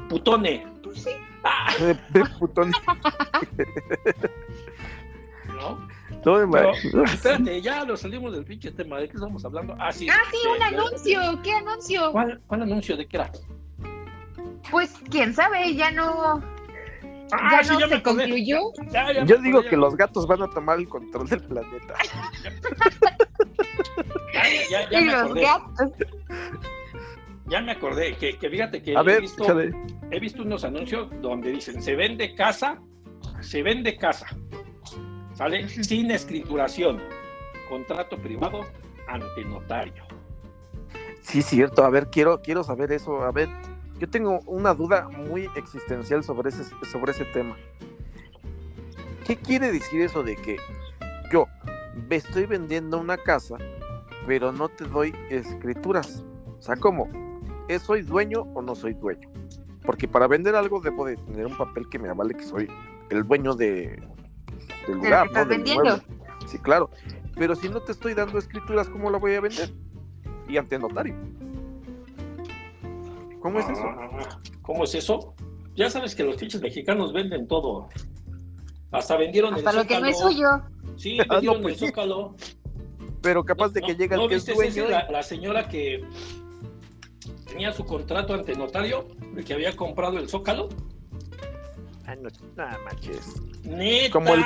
[0.09, 0.65] Putone.
[0.83, 1.11] Pues sí.
[1.79, 2.71] De, de putón.
[5.47, 5.87] ¿No?
[6.25, 8.99] No, de Pero, ma- espérate, ya nos salimos del pinche tema.
[8.99, 9.75] ¿De qué estamos hablando?
[9.79, 10.07] Ah, sí.
[10.09, 11.19] Ah, sí, un de- anuncio.
[11.43, 12.11] ¿Qué anuncio?
[12.11, 12.97] ¿Cuál, ¿Cuál anuncio?
[12.97, 13.31] ¿De qué era?
[14.71, 16.41] Pues quién sabe, ya no,
[17.31, 18.59] Ah, ya sí, no ya me se concluyó.
[18.91, 21.93] Ya, ya me Yo digo que los gatos van a tomar el control del planeta.
[24.33, 25.41] Ya, ya, ya Y me los acordé.
[25.41, 25.91] gatos.
[27.47, 28.15] Ya me acordé.
[28.17, 29.71] Que, que fíjate que A he, ver, visto, échale.
[30.11, 32.81] he visto unos anuncios donde dicen: se vende casa,
[33.41, 34.27] se vende casa.
[35.33, 35.67] ¿Sale?
[35.69, 37.01] Sin escrituración.
[37.69, 38.65] Contrato privado
[39.07, 40.03] ante notario.
[41.21, 41.83] Sí, cierto.
[41.83, 43.21] A ver, quiero, quiero saber eso.
[43.23, 43.49] A ver,
[43.99, 47.55] yo tengo una duda muy existencial sobre ese, sobre ese tema.
[49.25, 50.57] ¿Qué quiere decir eso de que
[51.31, 51.45] yo
[52.09, 53.57] me estoy vendiendo una casa,
[54.25, 56.23] pero no te doy escrituras?
[56.57, 57.09] O sea, ¿cómo?
[57.67, 59.29] ¿Es soy dueño o no soy dueño?
[59.85, 62.67] Porque para vender algo debo de tener un papel que me avale que soy
[63.09, 64.01] el dueño de,
[64.87, 65.49] del lugar, estás ¿no?
[65.49, 65.99] Del vendiendo.
[66.47, 66.89] Sí, claro.
[67.35, 69.71] Pero si no te estoy dando escrituras, ¿cómo la voy a vender?
[70.47, 71.15] Y ante notario.
[73.41, 73.83] ¿Cómo es eso?
[73.85, 75.33] Ah, ¿Cómo es eso?
[75.75, 77.87] Ya sabes que los pinches mexicanos venden todo.
[78.91, 80.47] Hasta vendieron Hasta el lo que no es suyo.
[80.95, 81.85] Sí, Ah, no, vendieron pues el sí.
[81.87, 82.35] Zócalo.
[83.21, 84.85] Pero capaz de que ¿No- llega el ¿no que es dueño.
[84.87, 86.03] y- la, la señora que
[87.47, 90.69] tenía su contrato ante notario de que había comprado el Zócalo?
[92.05, 93.41] Ah, no, no manches.
[93.63, 94.11] ¡Neta!
[94.13, 94.43] Como el-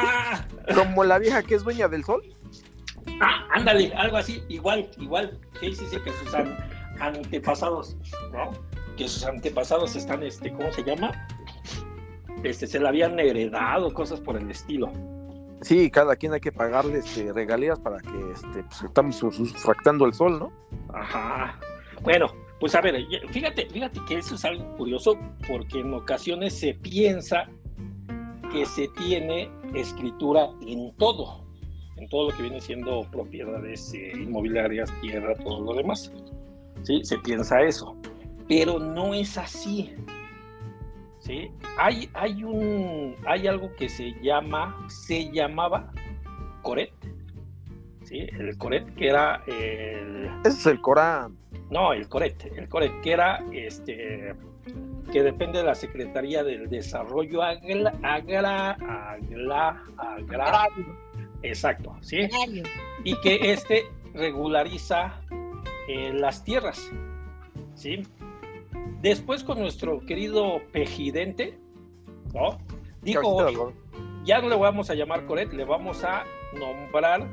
[0.76, 2.24] Como la vieja que es dueña del sol.
[3.20, 5.40] Ah, ándale, algo así, igual, igual.
[5.60, 6.58] Sí, sí, sí, que sus an-
[7.00, 7.96] antepasados,
[8.32, 8.52] ¿no?
[8.98, 11.12] Que sus antepasados están, este, ¿cómo se llama?
[12.44, 14.92] Este, se la habían heredado, cosas por el estilo.
[15.62, 20.06] Sí, cada quien hay que pagarle este, regalías para que este, pues, estamos sus- usufructando
[20.06, 20.52] el sol, ¿no?
[20.92, 21.60] Ajá.
[22.02, 22.28] Bueno,
[22.62, 27.50] pues a ver, fíjate, fíjate que eso es algo curioso porque en ocasiones se piensa
[28.52, 31.44] que se tiene escritura en todo,
[31.98, 36.14] en todo lo que viene siendo propiedades eh, inmobiliarias, tierra, todo lo demás.
[36.84, 37.96] Sí, se piensa eso,
[38.48, 39.96] pero no es así.
[41.18, 41.50] ¿Sí?
[41.80, 45.92] Hay, hay un, hay algo que se llama, se llamaba
[46.62, 46.94] Coret.
[48.04, 48.20] ¿Sí?
[48.20, 51.41] El Coret que era el, Ese es el Corán.
[51.72, 54.36] No, el Coret, el Coret, que era este
[55.12, 60.68] que depende de la Secretaría del Desarrollo Agra, agra, agla- agra-
[61.42, 62.18] exacto, ¿sí?
[63.04, 65.20] Y que este regulariza
[65.88, 66.92] eh, las tierras,
[67.74, 68.04] ¿sí?
[69.02, 71.58] Después con nuestro querido Pejidente,
[72.34, 72.60] ¿no?
[73.02, 73.22] Dijo,
[74.24, 77.28] ya no le vamos a llamar Coret, le vamos a nombrar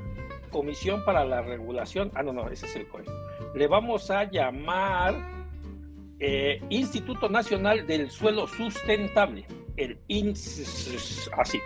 [0.51, 2.11] Comisión para la Regulación.
[2.14, 3.09] Ah, no, no, ese es el Coret.
[3.55, 5.15] Le vamos a llamar
[6.21, 11.59] eh, Instituto Nacional del Suelo Sustentable, el INSS, así.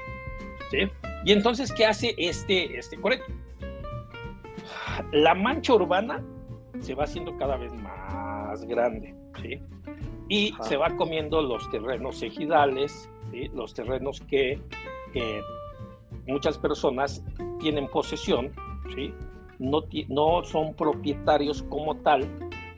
[0.70, 0.78] ¿sí?
[1.24, 3.22] Y entonces, ¿qué hace este, este Coret?
[5.12, 6.22] La mancha urbana
[6.80, 9.60] se va haciendo cada vez más grande, ¿sí?
[10.28, 10.62] Y Ajá.
[10.64, 13.50] se va comiendo los terrenos ejidales, ¿sí?
[13.54, 14.60] los terrenos que
[15.14, 15.40] eh,
[16.26, 17.24] muchas personas
[17.60, 18.52] tienen posesión,
[18.94, 19.14] ¿sí?
[19.62, 22.28] No, no son propietarios como tal,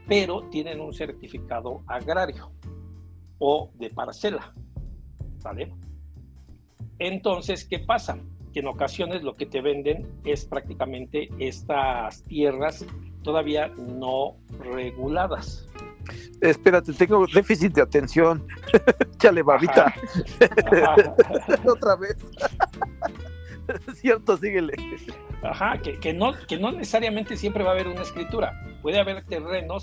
[0.06, 2.52] pero tienen un certificado agrario
[3.38, 4.54] o de parcela.
[5.42, 5.72] ¿Vale?
[6.98, 8.18] Entonces, ¿qué pasa?
[8.52, 12.86] Que en ocasiones lo que te venden es prácticamente estas tierras
[13.22, 15.66] todavía no reguladas.
[16.40, 18.46] Espérate, tengo déficit de atención.
[19.18, 19.94] Chale, babita.
[21.66, 22.16] Otra vez.
[23.94, 24.74] Cierto, síguele.
[25.42, 28.52] Ajá, que, que no, que no necesariamente siempre va a haber una escritura.
[28.82, 29.82] Puede haber terrenos,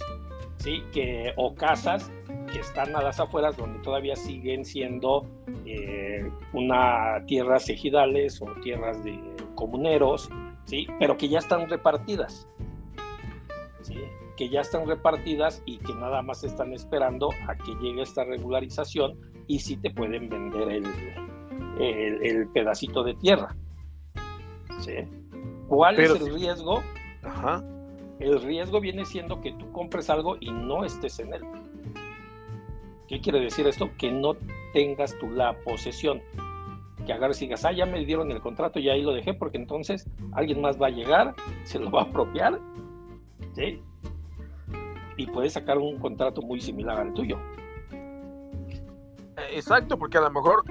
[0.58, 2.12] sí, que, o casas
[2.52, 5.26] que están a las afueras donde todavía siguen siendo
[5.66, 9.20] eh, una tierras ejidales o tierras de
[9.56, 10.30] comuneros,
[10.66, 12.48] sí, pero que ya están repartidas.
[13.82, 13.96] ¿sí?
[14.42, 19.16] que ya están repartidas y que nada más están esperando a que llegue esta regularización
[19.46, 20.86] y sí te pueden vender el,
[21.80, 23.56] el, el pedacito de tierra.
[24.80, 24.94] ¿Sí?
[25.68, 26.84] ¿Cuál Pero es el riesgo?
[27.24, 27.64] Ajá.
[28.20, 31.42] El riesgo viene siendo que tú compres algo y no estés en él.
[33.08, 33.90] ¿Qué quiere decir esto?
[33.98, 34.36] Que no
[34.74, 36.22] tengas tú la posesión.
[37.06, 39.58] Que agarres y digas, ah, ya me dieron el contrato y ahí lo dejé, porque
[39.58, 42.60] entonces alguien más va a llegar, se lo va a apropiar,
[43.54, 43.82] ¿sí?
[45.18, 47.38] Y puedes sacar un contrato muy similar al tuyo.
[49.52, 50.64] Exacto, porque a lo mejor,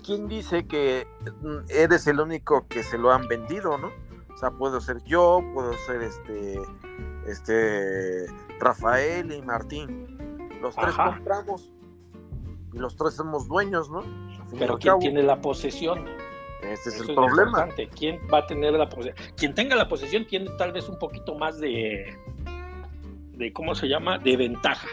[0.00, 1.06] ¿quién dice que
[1.42, 3.90] mm, eres el único que se lo han vendido, no?
[4.32, 6.58] O sea, puedo ser yo, puedo ser este,
[7.26, 8.26] este,
[8.58, 10.18] Rafael y Martín.
[10.60, 11.14] Los tres Ajá.
[11.14, 11.72] compramos.
[12.72, 14.02] y los tres somos dueños, ¿no?
[14.58, 16.06] Pero ¿quién tiene la posesión?
[16.62, 17.68] Ese es el problema.
[17.96, 19.16] ¿Quién va a tener la posesión?
[19.36, 22.16] Quien tenga la posesión tiene tal vez un poquito más de,
[23.32, 24.18] de ¿cómo se llama?
[24.18, 24.88] De ventaja.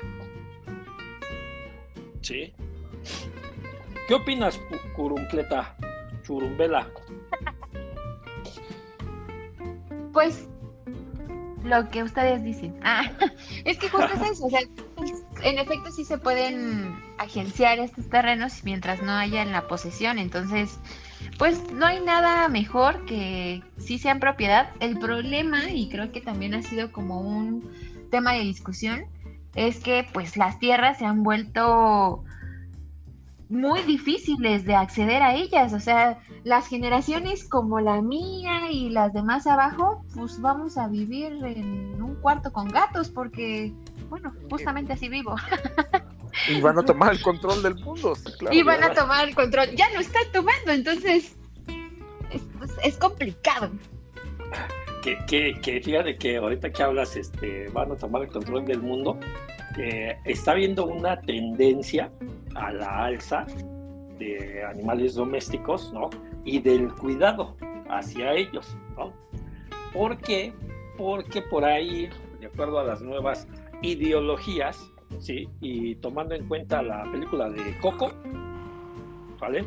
[2.22, 2.54] ¿Sí?
[4.08, 4.60] ¿Qué opinas,
[4.96, 5.76] Curumpleta?
[6.24, 6.88] Churumbela.
[10.14, 10.48] Pues
[11.64, 12.80] lo que ustedes dicen.
[12.84, 13.04] Ah,
[13.66, 14.46] es que justo es eso.
[14.46, 14.62] O sea,
[15.44, 20.20] en efecto sí se pueden agenciar estos terrenos mientras no haya en la posesión.
[20.20, 20.80] Entonces,
[21.38, 24.70] pues no hay nada mejor que si sean propiedad.
[24.80, 27.70] El problema, y creo que también ha sido como un
[28.10, 29.06] tema de discusión,
[29.54, 32.24] es que pues las tierras se han vuelto
[33.50, 35.74] muy difíciles de acceder a ellas.
[35.74, 41.32] O sea, las generaciones como la mía y las demás abajo, pues vamos a vivir
[41.44, 43.74] en un cuarto con gatos porque,
[44.10, 45.36] bueno, justamente así vivo.
[46.50, 48.14] Y van a tomar el control del mundo.
[48.52, 49.70] y van a tomar el control.
[49.76, 51.36] Ya lo están tomando, entonces
[52.84, 53.72] es, complicado.
[55.02, 58.82] Que, que, que, fíjate que ahorita que hablas, este, van a tomar el control del
[58.82, 59.20] mundo.
[59.78, 62.12] Eh, está habiendo una tendencia
[62.56, 63.46] a la alza
[64.18, 66.10] de animales domésticos, ¿no?
[66.44, 67.56] Y del cuidado
[67.90, 69.14] hacia ellos, ¿no?
[69.94, 70.54] ¿Por qué?
[70.98, 72.10] Porque por ahí,
[72.40, 73.48] de acuerdo a las nuevas
[73.82, 75.48] ideologías, ¿sí?
[75.62, 78.12] Y tomando en cuenta la película de Coco,
[79.40, 79.64] ¿vale?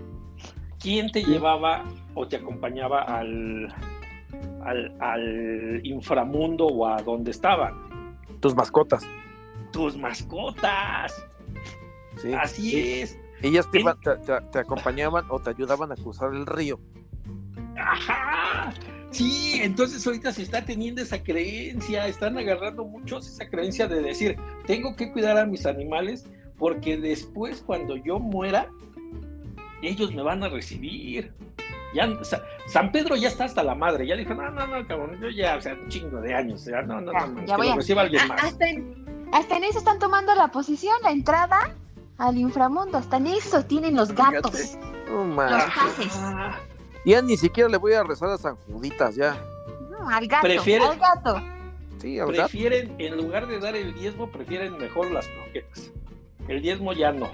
[0.81, 3.68] ¿Quién te llevaba o te acompañaba al,
[5.01, 7.75] al, inframundo o a donde estaban?
[8.40, 9.07] Tus mascotas.
[9.72, 11.26] Tus mascotas.
[12.20, 13.18] Sí, Así es.
[13.42, 13.83] Ellas te,
[14.52, 16.78] te, acompañaban o te ayudaban a cruzar el río.
[17.76, 18.74] Ajá.
[19.11, 24.37] Sí, entonces ahorita se está teniendo esa creencia, están agarrando muchos esa creencia de decir,
[24.66, 26.26] tengo que cuidar a mis animales
[26.59, 28.68] porque después cuando yo muera,
[29.83, 31.33] ellos me van a recibir.
[31.92, 32.09] Ya,
[32.66, 35.56] San Pedro ya está hasta la madre, ya dijo, no, no, no, cabrón, yo ya,
[35.56, 38.44] o sea, un chingo de años, o no, no, no, que lo reciba alguien más.
[38.44, 41.75] Hasta en, hasta en eso están tomando la posición, la entrada
[42.19, 44.77] al inframundo, hasta en eso tienen los gatos,
[45.09, 46.21] los pases.
[47.05, 49.37] Ya ni siquiera le voy a rezar a San Juditas, ya.
[49.90, 51.43] No, al gato, al gato.
[51.99, 55.93] Sí, al prefieren, en lugar de dar el diezmo, prefieren mejor las croquetas.
[56.49, 57.31] El diezmo ya no.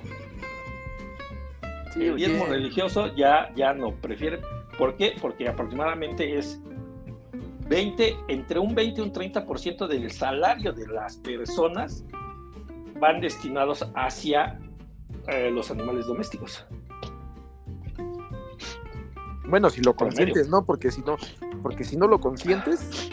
[1.97, 3.93] el diezmo religioso ya, ya no.
[3.93, 4.41] Prefieren.
[4.77, 5.17] ¿Por qué?
[5.21, 6.61] Porque aproximadamente es
[7.69, 12.05] 20, entre un 20 y un 30% del salario de las personas
[13.01, 14.59] van destinados hacia
[15.29, 16.65] eh, los animales domésticos.
[19.49, 20.65] Bueno, si lo consientes, ¿no?
[20.65, 21.17] Porque si no,
[21.63, 23.11] porque si no lo consientes,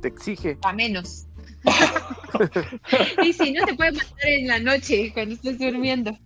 [0.00, 0.58] te exige.
[0.62, 1.26] A menos.
[3.22, 6.16] y si no te puede matar en la noche cuando estés durmiendo.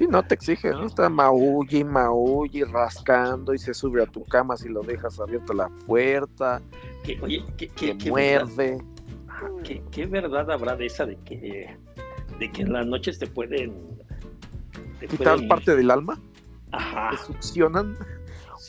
[0.00, 0.86] Sí, no te exige, ¿no?
[0.86, 5.68] Está maulle, maulle, rascando y se sube a tu cama si lo dejas abierta la
[5.86, 6.62] puerta.
[7.04, 8.82] Que, oye, que, muerde.
[9.62, 11.76] ¿Qué, verdad habrá de esa de que,
[12.38, 13.74] de que en las noches te pueden.
[15.06, 16.18] quitar parte del alma?
[16.72, 17.10] Ajá.
[17.26, 17.98] succionan.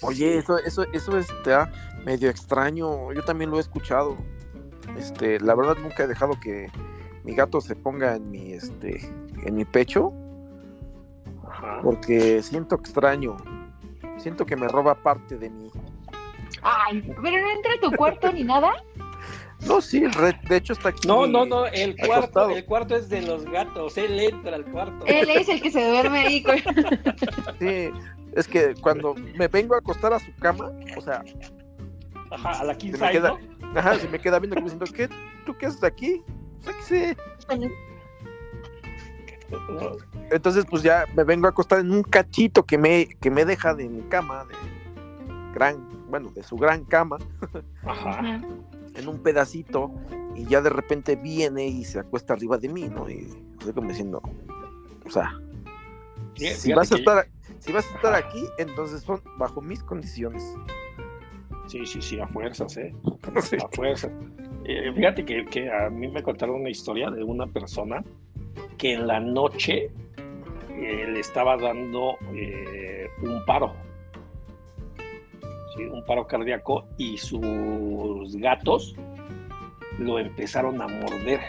[0.01, 1.71] Oye, eso, eso, eso está
[2.03, 3.13] medio extraño.
[3.13, 4.17] Yo también lo he escuchado.
[4.97, 6.67] Este, la verdad nunca he dejado que
[7.23, 8.99] mi gato se ponga en mi, este,
[9.45, 10.11] en mi pecho.
[11.83, 13.37] Porque siento extraño.
[14.17, 15.69] Siento que me roba parte de mí.
[16.61, 18.73] Ay, pero no entra a tu cuarto ni nada.
[19.67, 20.01] No, sí,
[20.49, 21.07] de hecho está aquí.
[21.07, 25.05] No, no, no, el cuarto, el cuarto es de los gatos, él entra al cuarto.
[25.05, 26.43] Él es el que se duerme ahí.
[27.59, 27.91] Sí,
[28.33, 31.23] es que cuando me vengo a acostar a su cama, o sea...
[32.31, 33.37] Ajá, a la 15 se me queda,
[33.75, 35.07] Ajá, se me queda viendo como diciendo, ¿qué?
[35.45, 36.23] ¿Tú qué haces aquí?
[40.31, 43.73] Entonces, pues ya me vengo a acostar en un cachito que me, que me deja
[43.73, 44.55] de mi cama, de
[45.53, 47.17] gran, bueno, de su gran cama.
[47.85, 48.41] Ajá
[48.95, 49.91] en un pedacito
[50.35, 53.09] y ya de repente viene y se acuesta arriba de mí, ¿no?
[53.09, 54.21] Y estoy como diciendo,
[55.05, 55.33] o sea,
[56.35, 57.27] si vas a estar,
[57.59, 60.43] si vas a estar aquí, entonces son bajo mis condiciones.
[61.67, 62.93] Sí, sí, sí, a fuerzas, ¿eh?
[63.63, 64.11] A fuerzas.
[64.65, 68.03] Eh, fíjate que, a mí me contaron una historia de una persona
[68.77, 69.91] que en la noche
[70.69, 73.73] eh, le estaba dando eh, un paro
[75.89, 78.95] un paro cardíaco y sus gatos
[79.97, 81.39] lo empezaron a morder.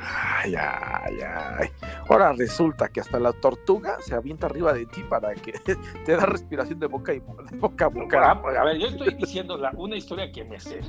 [0.00, 1.68] Ay, ay, ay.
[2.08, 5.52] Ahora resulta que hasta la tortuga se avienta arriba de ti para que
[6.04, 7.20] te da respiración de boca y
[7.58, 8.30] boca a boca.
[8.30, 10.80] A ver, yo estoy diciendo una historia que me sé.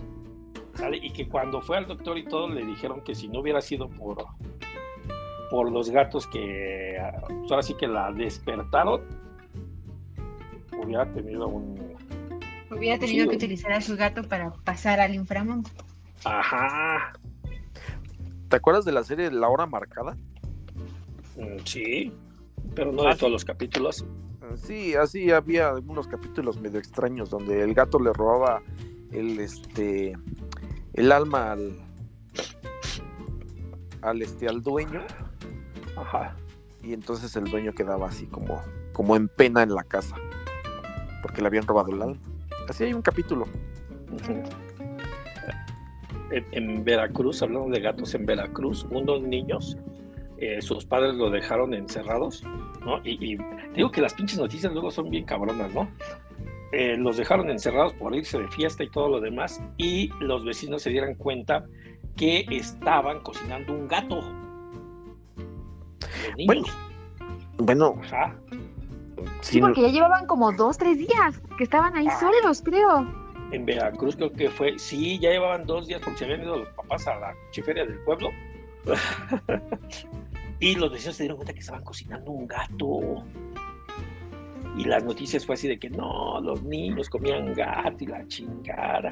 [1.02, 3.90] Y que cuando fue al doctor y todo le dijeron que si no hubiera sido
[3.90, 4.26] por
[5.50, 9.02] por los gatos que pues, ahora sí que la despertaron,
[10.78, 11.96] hubiera tenido un...
[12.70, 15.70] Hubiera tenido que utilizar a su gato para pasar al inframundo.
[16.24, 17.14] Ajá.
[18.48, 20.16] ¿Te acuerdas de la serie La Hora Marcada?
[21.36, 22.14] Mm, sí,
[22.76, 24.06] pero no de todos los capítulos.
[24.56, 28.62] Sí, así había algunos capítulos medio extraños donde el gato le robaba
[29.12, 30.16] el este
[30.94, 31.78] el alma al
[34.02, 35.02] al este al dueño.
[35.98, 36.36] Ajá.
[36.84, 38.62] Y entonces el dueño quedaba así como
[38.94, 40.16] como en pena en la casa
[41.22, 42.18] porque le habían robado el alma.
[42.68, 43.46] Así hay un capítulo.
[46.52, 49.78] En, Veracruz, hablando de gatos en Veracruz, unos niños,
[50.38, 52.44] eh, sus padres lo dejaron encerrados,
[52.86, 53.00] ¿no?
[53.04, 53.38] Y,
[53.74, 55.90] digo que las pinches noticias luego son bien cabronas, ¿no?
[56.72, 60.84] Eh, los dejaron encerrados por irse de fiesta y todo lo demás, y los vecinos
[60.84, 61.66] se dieran cuenta
[62.16, 64.22] que estaban cocinando un gato.
[66.46, 66.64] Bueno,
[67.58, 68.02] bueno.
[69.42, 72.20] Sí, porque ya llevaban como dos, tres días que estaban ahí ah.
[72.20, 73.08] solos, creo.
[73.52, 76.70] En Veracruz creo que fue, sí, ya llevaban dos días porque se habían ido los
[76.70, 78.30] papás a la chiferia del pueblo.
[80.60, 83.24] y los vecinos se dieron cuenta que estaban cocinando un gato.
[84.80, 89.10] Y las noticias fue así de que no, los niños comían gato y la chingada.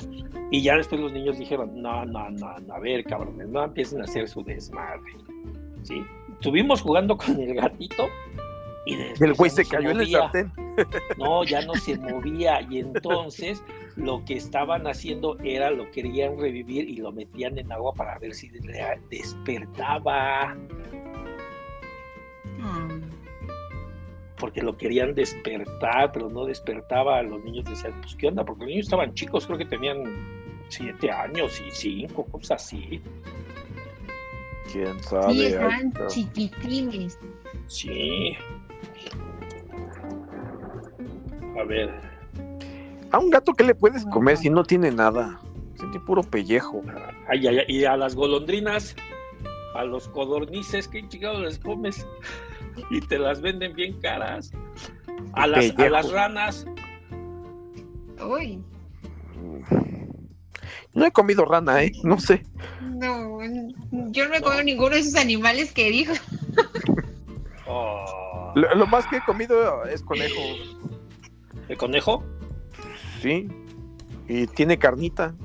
[0.50, 4.00] Y ya después los niños dijeron, no, no, no, no a ver, cabrones, no empiecen
[4.00, 5.18] a hacer su desmadre.
[5.84, 6.02] ¿Sí?
[6.32, 8.08] Estuvimos jugando con el gatito
[8.86, 10.54] y el güey se cayó en el sartén.
[11.18, 12.62] No, ya no se movía.
[12.70, 13.62] Y entonces
[13.98, 18.34] lo que estaban haciendo era lo querían revivir y lo metían en agua para ver
[18.34, 18.50] si
[19.10, 20.56] despertaba.
[22.58, 23.27] Mm.
[24.38, 27.22] Porque lo querían despertar, pero no despertaba.
[27.24, 28.46] Los niños decían, pues, ¿qué onda?
[28.46, 30.04] Porque los niños estaban chicos, creo que tenían
[30.70, 33.02] siete años y cinco, cosas así.
[34.72, 35.34] ¿Quién sabe?
[35.34, 37.20] Sí, estaban chiquitines.
[37.68, 38.38] Sí.
[41.60, 41.92] A ver.
[43.12, 45.40] A un gato, ¿qué le puedes comer si no tiene nada?
[45.78, 46.82] Tiene puro pellejo.
[47.28, 48.96] Ay, ay, y a las golondrinas,
[49.74, 52.06] a los codornices, ¿qué chingados les comes?
[52.92, 54.52] Y te las venden bien caras.
[55.34, 56.66] A las, a las ranas.
[58.22, 58.64] Uy.
[60.94, 61.92] No he comido rana, ¿eh?
[62.04, 62.44] No sé.
[62.82, 63.40] No,
[63.92, 66.14] yo no he comido ninguno de esos animales que dijo.
[67.70, 68.54] Oh.
[68.56, 70.42] lo, más que he comido es conejo.
[71.68, 72.24] ¿El conejo?
[73.22, 73.48] Sí.
[74.28, 75.36] Y tiene carnita.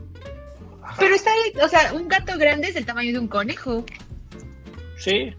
[0.99, 1.33] Pero está,
[1.63, 3.85] o sea, un gato grande es el tamaño de un conejo.
[4.97, 5.35] Sí.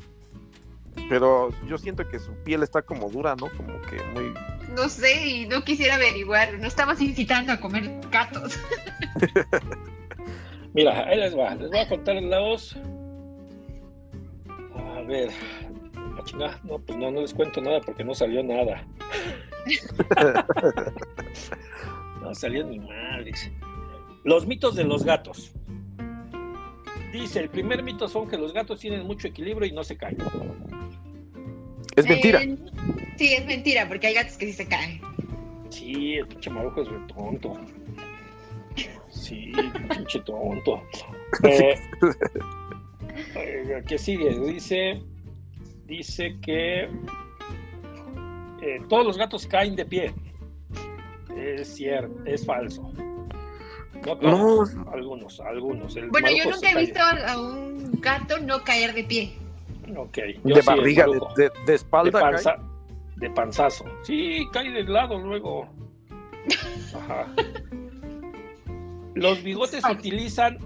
[1.09, 3.49] Pero yo siento que su piel está como dura, ¿no?
[3.57, 4.33] Como que muy.
[4.75, 6.57] No sé, y no quisiera averiguar.
[6.59, 8.59] No estamos incitando a comer gatos.
[10.73, 11.53] Mira, ahí les va.
[11.55, 12.75] Les voy a contar la voz.
[14.75, 15.29] A ver.
[16.63, 18.85] No, pues no, no les cuento nada porque no salió nada.
[22.21, 23.51] no salió ni madres.
[24.23, 25.53] Los mitos de los gatos.
[27.13, 30.17] Dice, el primer mito son que los gatos tienen mucho equilibrio y no se caen.
[31.95, 32.41] Es mentira.
[32.41, 32.57] Eh,
[33.17, 34.99] sí, es mentira, porque hay gatos que sí se caen.
[35.69, 37.53] Sí, el pinche marujo es re tonto.
[39.09, 39.53] Sí,
[39.89, 40.81] pinche tonto.
[43.35, 44.39] Eh, ¿Qué sigue?
[44.39, 44.99] Dice,
[45.85, 46.85] dice que
[48.63, 50.11] eh, todos los gatos caen de pie.
[51.37, 52.91] Es cierto, es falso.
[54.05, 55.95] No, algunos, algunos.
[56.09, 59.37] bueno, yo nunca he visto a un gato no caer de pie.
[59.95, 60.17] Ok.
[60.43, 62.59] de barriga, de, espalda.
[63.15, 63.85] De, panzazo.
[64.03, 65.69] Sí, cae de lado luego.
[66.93, 67.27] Ajá.
[69.15, 70.57] Los bigotes utilizan.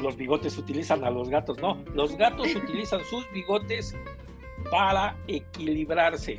[0.00, 1.82] Los bigotes utilizan a los gatos, no.
[1.94, 3.96] Los gatos utilizan sus bigotes
[4.70, 6.38] para equilibrarse.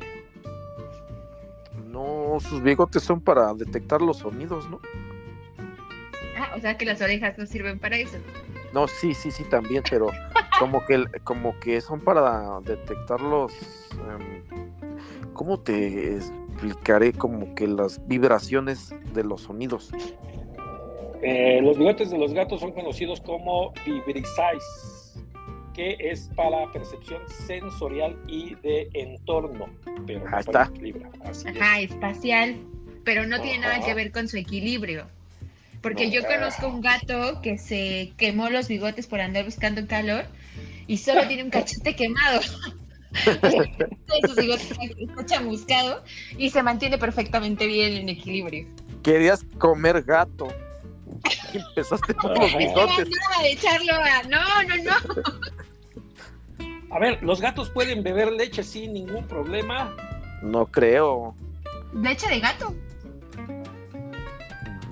[1.86, 4.80] No, sus bigotes son para detectar los sonidos, ¿no?
[6.38, 8.18] Ah, o sea que las orejas no sirven para eso.
[8.72, 10.10] No, sí, sí, sí, también, pero
[10.58, 13.52] como que, como que son para detectar los...
[13.92, 14.42] Em,
[15.32, 17.12] ¿Cómo te explicaré?
[17.12, 19.90] Como que las vibraciones de los sonidos.
[21.22, 25.08] Eh, los bigotes de los gatos son conocidos como vibrisais
[25.78, 29.68] que es para percepción sensorial y de entorno,
[30.08, 30.72] pero Ahí está.
[31.56, 32.56] Ajá, espacial,
[33.04, 35.06] pero no tiene nada que ver con su equilibrio.
[35.82, 40.24] Porque yo conozco un gato que se quemó los bigotes por andar buscando calor
[40.86, 42.40] y solo tiene un cachete quemado.
[44.26, 46.02] sus bigotes está chamuscado
[46.36, 48.66] y se mantiene perfectamente bien en equilibrio.
[49.02, 50.48] Querías comer gato.
[51.52, 53.08] Empezaste por los bigotes.
[54.28, 54.92] No, no, no.
[56.90, 59.94] A ver, ¿los gatos pueden beber leche sin ningún problema?
[60.42, 61.34] No creo.
[61.92, 62.74] Leche de gato.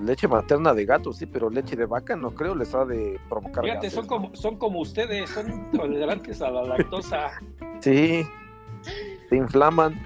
[0.03, 3.65] Leche materna de gato, sí, pero leche de vaca no creo, les ha de provocar
[3.65, 4.09] Fíjate, gases, son ¿no?
[4.09, 7.31] como, son como ustedes, son intolerantes a la lactosa.
[7.81, 8.27] Sí,
[9.29, 10.01] se inflaman.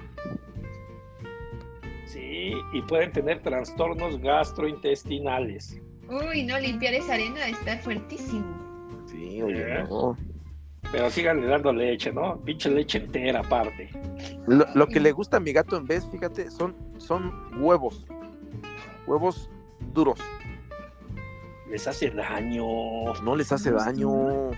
[2.05, 5.81] Sí, y pueden tener trastornos gastrointestinales.
[6.09, 8.45] Uy, no, limpiar esa arena estar fuertísimo.
[9.05, 9.83] Sí, oye, ¿Eh?
[9.89, 10.17] no.
[10.91, 12.37] Pero síganle dando leche, ¿no?
[12.41, 13.89] Pinche leche entera aparte.
[14.47, 17.31] Lo, lo que le gusta a mi gato en vez, fíjate, son, son
[17.63, 18.05] huevos.
[19.07, 19.49] Huevos
[19.93, 20.19] duros.
[21.69, 22.63] Les hace daño.
[23.23, 24.51] No les hace daño.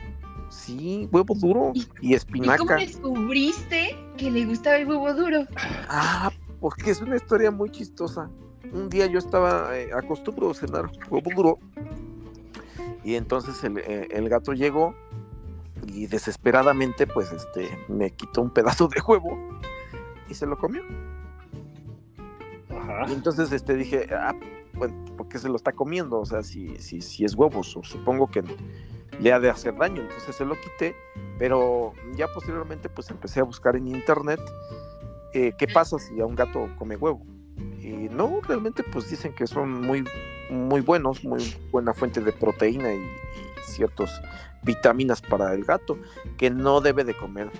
[0.49, 2.75] Sí, huevo duro y ¿Y cómo espinaca.
[2.75, 5.45] descubriste que le gustaba el huevo duro?
[5.89, 8.29] Ah, porque es una historia muy chistosa.
[8.71, 11.59] Un día yo estaba, eh, acostumbro a cenar huevo duro.
[13.03, 14.95] Y entonces el, eh, el gato llegó
[15.87, 19.37] y desesperadamente, pues, este, me quitó un pedazo de huevo
[20.29, 20.83] y se lo comió.
[22.69, 23.05] Ajá.
[23.09, 24.33] Y entonces este, dije, ah,
[24.87, 26.19] bueno, ¿por qué se lo está comiendo?
[26.19, 28.43] O sea, si, si, si es huevo, su- supongo que
[29.19, 30.01] le ha de hacer daño.
[30.01, 30.95] Entonces se lo quité,
[31.37, 34.39] pero ya posteriormente pues empecé a buscar en internet
[35.33, 37.25] eh, qué pasa si a un gato come huevo.
[37.79, 40.03] Y no, realmente pues dicen que son muy,
[40.49, 44.09] muy buenos, muy buena fuente de proteína y, y ciertas
[44.63, 45.97] vitaminas para el gato,
[46.37, 47.51] que no debe de comer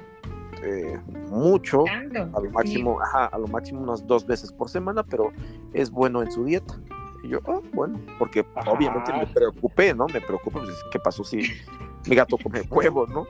[0.64, 0.98] eh,
[1.30, 1.84] mucho,
[2.34, 5.32] a lo máximo, ajá, a lo máximo unas dos veces por semana, pero
[5.74, 6.74] es bueno en su dieta.
[7.24, 8.70] Y yo, ah, bueno, porque Ajá.
[8.70, 10.06] obviamente me preocupé, ¿no?
[10.08, 11.38] Me preocupé, pues, ¿qué pasó si
[12.06, 13.26] mi gato come huevo, no?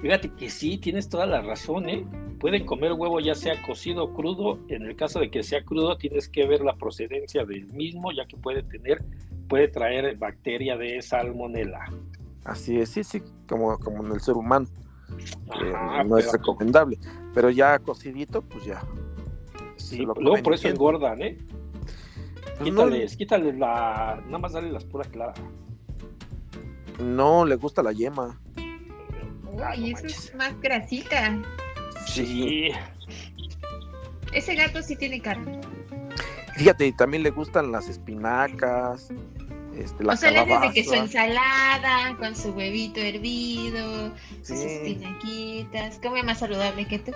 [0.00, 2.06] Fíjate que sí, tienes toda la razón, ¿eh?
[2.40, 4.58] Pueden comer huevo ya sea cocido o crudo.
[4.68, 8.26] En el caso de que sea crudo, tienes que ver la procedencia del mismo, ya
[8.26, 9.04] que puede tener,
[9.48, 11.92] puede traer bacteria de salmonela.
[12.44, 14.66] Así es, sí, sí, como, como en el ser humano,
[16.06, 16.98] no es recomendable.
[17.34, 18.82] Pero ya cocidito, pues ya.
[19.76, 21.38] Sí, luego por eso engordan, ¿eh?
[22.58, 24.20] Pues no, Quítales, quítales la.
[24.26, 25.38] Nada más dale las puras claras.
[26.98, 28.40] no le gusta la yema.
[29.44, 30.24] No Uy, eso manches.
[30.26, 31.38] es más grasita.
[32.06, 32.70] Sí.
[34.32, 35.60] Ese gato sí tiene carne.
[36.56, 39.10] Fíjate, y también le gustan las espinacas,
[39.76, 44.58] este, la o sea, le haces de que su ensalada con su huevito hervido, sus
[44.58, 44.66] Sí.
[44.66, 46.00] espinaquitas.
[46.02, 47.12] Come más saludable que tú.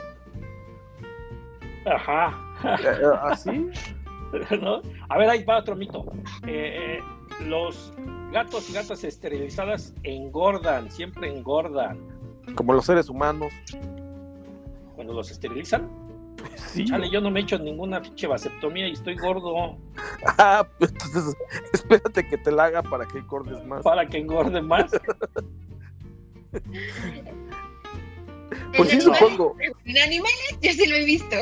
[1.86, 2.38] Ajá.
[2.64, 3.50] Eh, eh, ¿Así?
[4.60, 4.80] ¿No?
[5.08, 6.04] A ver, ahí va otro mito.
[6.46, 7.92] Eh, eh, los
[8.32, 11.98] gatos y gatas esterilizadas engordan, siempre engordan.
[12.54, 13.52] Como los seres humanos.
[14.94, 15.88] Cuando los esterilizan,
[16.56, 16.84] Sí.
[16.86, 19.76] chale, yo no me he hecho ninguna pinche vasectomía y estoy gordo
[20.38, 21.36] Ah, entonces
[21.72, 23.82] espérate que te la haga para que engordes más.
[23.84, 24.90] para que engorde más.
[28.76, 29.56] Pues sí, animales- supongo.
[29.84, 31.36] En animales yo sí lo he visto.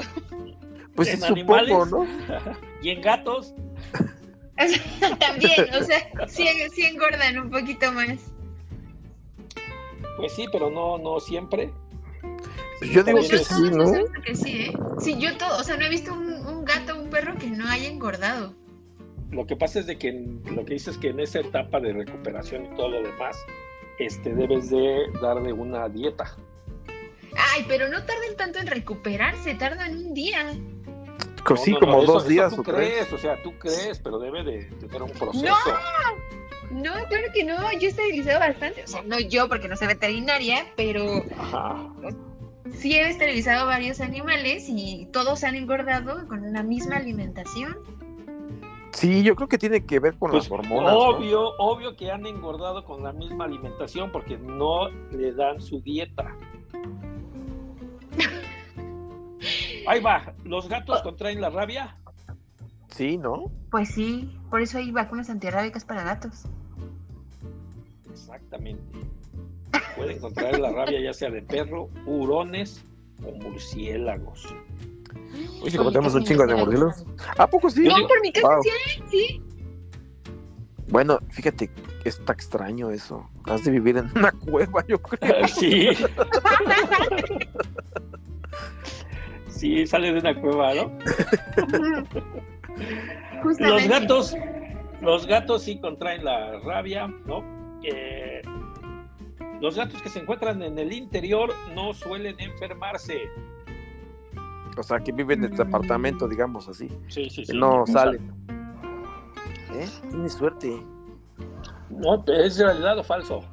[0.95, 1.91] Pues sí, supongo, animales.
[1.91, 2.07] ¿no?
[2.83, 3.55] Y en gatos,
[5.19, 8.19] también, o sea, sí, sí engordan un poquito más.
[10.17, 11.73] pues sí, pero no, no siempre.
[12.79, 13.93] Pues yo digo que sí, ¿no?
[14.25, 14.73] Que sí, ¿eh?
[15.01, 17.47] Sí, yo todo, o sea, no he visto un, un gato o un perro que
[17.49, 18.55] no haya engordado.
[19.31, 21.79] Lo que pasa es de que en- lo que dices es que en esa etapa
[21.81, 23.37] de recuperación y todo lo demás,
[23.99, 26.35] este, debes de darle una dieta.
[27.55, 30.53] Ay, pero no tardan tanto en recuperarse, tardan un día.
[31.49, 32.77] No, sí, no, como no, eso- dos eso días tú o tres.
[32.77, 35.45] crees, o sea, tú crees, pero debe de tener un proceso.
[36.71, 38.85] No, claro que no, yo he esterilizado bastante.
[38.85, 41.89] O sea, no yo porque no soy veterinaria, pero Ajá.
[42.73, 47.77] sí he esterilizado varios animales y todos han engordado con la misma alimentación.
[48.93, 50.93] Sí, yo creo que tiene que ver con Pues, las hormonas.
[50.93, 50.99] ¿no?
[50.99, 56.37] obvio, obvio que han engordado con la misma alimentación porque no le dan su dieta.
[59.87, 61.97] Ahí va, ¿los gatos contraen la rabia?
[62.89, 63.51] Sí, ¿no?
[63.71, 66.43] Pues sí, por eso hay vacunas antirrábicas para gatos.
[68.11, 68.83] Exactamente.
[69.97, 72.85] Pueden contraer la rabia ya sea de perro, hurones
[73.25, 74.55] o murciélagos.
[75.63, 77.05] Uy, como tenemos un chingo de murciélagos.
[77.39, 77.85] ¿A poco sí?
[77.85, 78.63] No, por mi casa Wow.
[78.63, 78.71] sí
[79.11, 79.43] sí.
[80.89, 81.71] Bueno, fíjate,
[82.05, 83.29] está extraño eso.
[83.45, 85.47] Has de vivir en una cueva, yo creo.
[85.49, 85.89] Sí.
[89.61, 90.91] Sí, sale de una cueva, ¿no?
[93.59, 94.35] Los gatos,
[95.03, 97.45] los gatos sí contraen la rabia, ¿no?
[97.83, 98.41] Eh,
[99.61, 103.19] los gatos que se encuentran en el interior no suelen enfermarse.
[104.79, 106.89] O sea, que viven en el departamento, digamos así.
[107.09, 107.53] Sí, sí, sí.
[107.55, 108.33] no salen.
[109.75, 109.87] ¿Eh?
[110.09, 110.83] Tienes suerte.
[111.91, 113.45] No, ¿es realidad o falso?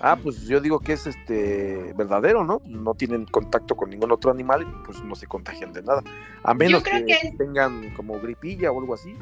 [0.00, 2.62] Ah, pues yo digo que es este verdadero, ¿no?
[2.64, 6.02] No tienen contacto con ningún otro animal y pues no se contagian de nada.
[6.44, 9.12] A menos que, tengan como gripilla o algo así.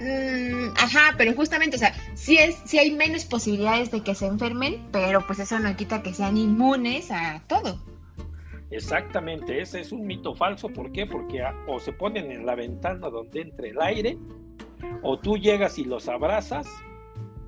[0.00, 4.26] Mm, ajá, pero justamente, o sea, sí, es, sí hay menos posibilidades de que se
[4.26, 7.78] enfermen, pero pues eso no quita que sean inmunes a todo.
[8.72, 10.68] Exactamente, ese es un mito falso.
[10.70, 11.06] ¿Por qué?
[11.06, 14.18] Porque o se ponen en la ventana donde entre el aire,
[15.02, 16.66] o tú llegas y los abrazas,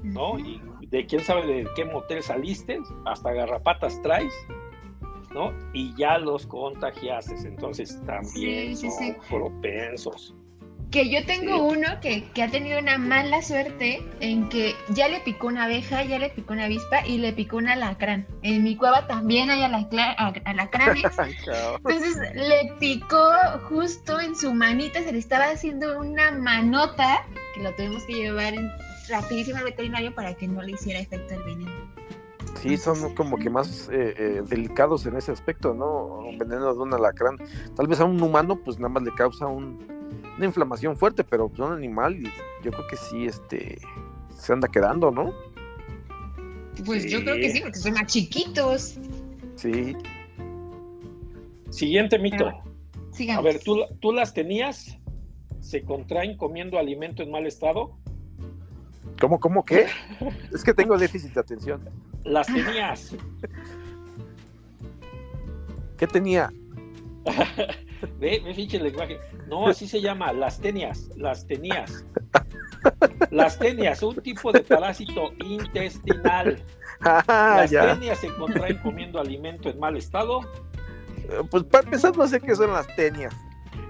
[0.02, 0.38] ¿no?
[0.38, 0.60] Y
[0.94, 4.32] de quién sabe de qué motel saliste, hasta garrapatas traes,
[5.32, 5.52] ¿no?
[5.72, 10.36] Y ya los contagiaste, entonces también son propensos.
[10.92, 15.48] Que yo tengo uno que, ha tenido una mala suerte en que ya le picó
[15.48, 18.28] una abeja, ya le picó una avispa y le picó un alacrán.
[18.42, 21.02] En mi cueva también hay alacranes.
[21.78, 23.32] Entonces le picó
[23.68, 27.26] justo en su manita, se le estaba haciendo una manota
[27.56, 28.54] que lo tuvimos que llevar
[29.08, 31.72] rapidísimo al veterinario para que no le hiciera efecto el veneno.
[32.60, 36.20] Sí, son como que más eh, eh, delicados en ese aspecto, ¿no?
[36.26, 37.36] Un veneno de un alacrán.
[37.76, 39.78] Tal vez a un humano, pues nada más le causa un,
[40.36, 42.18] una inflamación fuerte, pero pues, un animal,
[42.62, 43.78] yo creo que sí, este,
[44.30, 45.32] se anda quedando, ¿no?
[46.84, 48.98] Pues yo creo que sí, porque son más chiquitos.
[49.56, 49.96] Sí.
[51.70, 52.46] Siguiente mito.
[52.48, 54.98] A ver, ¿tú, ¿tú las tenías?
[55.60, 57.96] ¿Se contraen comiendo alimento en mal estado?
[59.20, 59.86] ¿Cómo, cómo qué?
[60.52, 61.80] es que tengo déficit de atención.
[62.24, 63.14] Las tenías.
[65.96, 66.52] ¿Qué tenía?
[68.18, 69.18] ve, ve, el lenguaje.
[69.48, 72.04] No, así se llama, las tenias, las tenías.
[73.30, 76.62] Las tenias, un tipo de parásito intestinal.
[77.06, 80.40] Ah, las tenias se contraen comiendo alimento en mal estado.
[81.50, 83.34] Pues para empezar no sé qué son las tenias.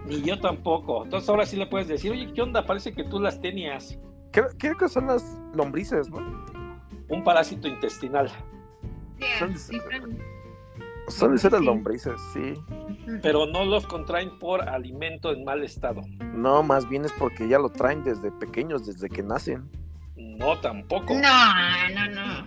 [0.07, 1.05] Ni yo tampoco.
[1.05, 2.67] Entonces ahora sí le puedes decir, oye, ¿qué onda?
[2.67, 3.99] Parece que tú las tenías.
[4.35, 6.19] Creo, que son las lombrices, ¿no?
[7.09, 8.29] Un parásito intestinal.
[11.07, 12.55] son, de ser las lombrices, sí.
[13.23, 16.01] Pero no los contraen por alimento en mal estado.
[16.33, 19.71] No, más bien es porque ya lo traen desde pequeños, desde que nacen.
[20.17, 21.15] No, tampoco.
[21.15, 22.47] No, no, no.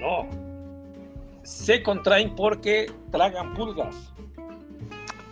[0.00, 0.28] No.
[1.44, 4.12] Se contraen porque tragan pulgas.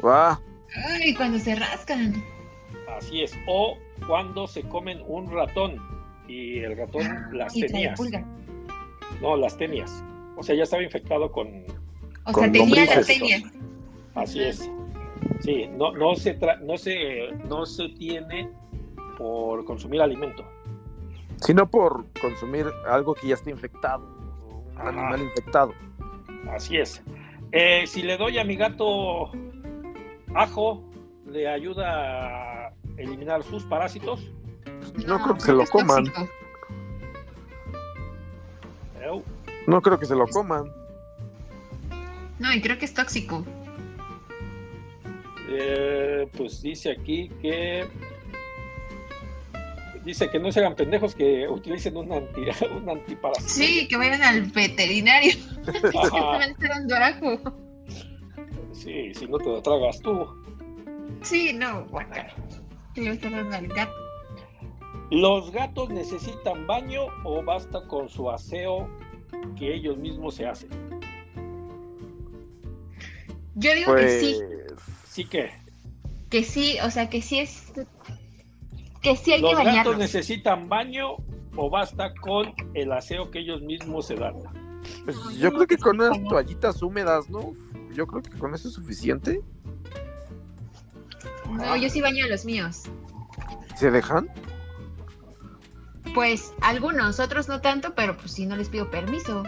[0.01, 0.39] ¡Guau!
[0.89, 2.23] Ay, cuando se rascan.
[2.97, 3.37] Así es.
[3.49, 5.77] O cuando se comen un ratón
[6.29, 8.01] y el ratón ah, las tenías.
[9.21, 10.05] No, las tenías.
[10.37, 11.65] O sea, ya estaba infectado con.
[12.25, 13.43] O sea, tenía las tenías.
[14.15, 14.71] Así es.
[15.41, 18.51] Sí, no, no, se no, se, no se tiene
[19.19, 20.45] por consumir alimento.
[21.41, 24.07] Sino por consumir algo que ya está infectado,
[24.75, 25.75] un animal infectado.
[26.51, 27.03] Así es.
[27.53, 29.31] Eh, si le doy a mi gato
[30.35, 30.83] ajo,
[31.27, 32.54] le ayuda a
[32.97, 34.21] eliminar sus parásitos.
[35.07, 36.05] No, creo que se lo coman.
[39.67, 40.71] No creo que se lo coman.
[42.39, 43.45] No, y creo que es tóxico.
[45.49, 47.87] Eh, pues dice aquí que
[50.05, 52.43] dice que no se hagan pendejos que utilicen un anti
[52.77, 53.49] un antiparásito.
[53.49, 55.35] Sí, que vayan al veterinario.
[58.73, 60.27] Sí, si no te lo tragas tú.
[61.23, 61.87] Sí, no,
[65.11, 68.89] ¿Los gatos necesitan baño o basta con su aseo
[69.57, 70.71] que ellos mismos se hacen?
[73.55, 74.37] Yo digo que sí.
[74.67, 75.51] Pues, ¿Sí que?
[76.31, 77.73] Que sí, o sea, que sí es.
[79.01, 81.17] Que sí hay ¿Los que ¿Los gatos necesitan baño
[81.57, 84.35] o basta con el aseo que ellos mismos se dan?
[85.05, 87.55] Pues yo creo que con unas toallitas húmedas, ¿no?
[87.93, 89.41] Yo creo que con eso es suficiente.
[91.51, 92.83] No, yo sí baño a los míos.
[93.77, 94.29] ¿Se dejan?
[96.15, 99.43] Pues algunos, otros no tanto, pero pues si no les pido permiso.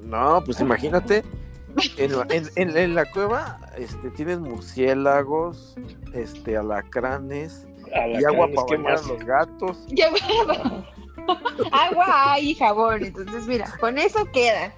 [0.00, 1.24] No, pues imagínate,
[1.96, 5.74] en la, cueva este, tienes murciélagos,
[6.12, 9.86] este, alacranes, y agua para bañar a los gatos.
[11.72, 14.74] agua y jabón, entonces mira, con eso queda.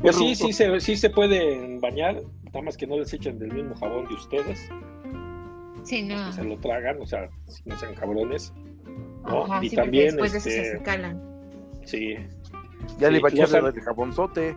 [0.00, 2.20] Pues sí, sí se, sí se pueden bañar,
[2.56, 4.68] nada más que no les echen del mismo jabón de ustedes.
[5.82, 6.32] Sí, no.
[6.32, 7.28] Se lo tragan, o sea,
[7.66, 8.52] no sean cabrones.
[9.26, 9.62] ¿no?
[9.62, 10.16] y también.
[10.16, 10.48] Después de eso
[10.78, 11.22] se calan.
[11.84, 12.16] Sí.
[12.98, 14.56] Ya le va a echar el jabonzote.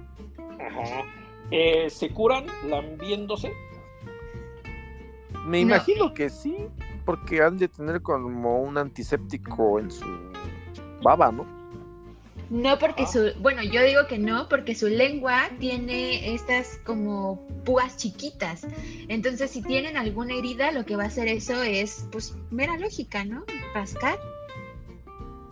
[0.60, 1.04] Ajá.
[1.52, 3.52] Eh, ¿Se curan lambiéndose?
[5.46, 6.56] Me imagino que sí,
[7.06, 10.06] porque han de tener como un antiséptico en su
[11.02, 11.59] baba, ¿no?
[12.50, 17.98] No porque su, bueno, yo digo que no, porque su lengua tiene estas como púas
[17.98, 18.66] chiquitas.
[19.08, 23.24] Entonces, si tienen alguna herida, lo que va a hacer eso es, pues, mera lógica,
[23.24, 23.44] ¿no?
[23.76, 24.18] Rascar.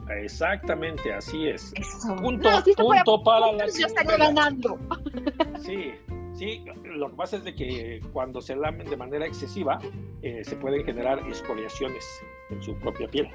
[0.09, 1.71] Exactamente, así es.
[1.75, 2.15] Eso.
[2.15, 4.79] Punto, No, si esto fuera punto para puntos, las yo estaría ganando.
[5.59, 5.91] Sí,
[6.33, 9.79] sí, lo que pasa es de que cuando se lamen de manera excesiva,
[10.21, 12.05] eh, se pueden generar escoriaciones
[12.49, 13.29] en su propia piel.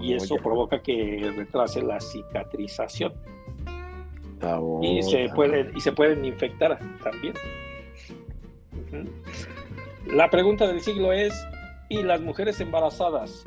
[0.00, 3.12] Y eso provoca que retrase la cicatrización.
[4.82, 7.34] Y se pueden, y se pueden infectar también.
[10.06, 11.32] La pregunta del siglo es,
[11.88, 13.44] ¿y las mujeres embarazadas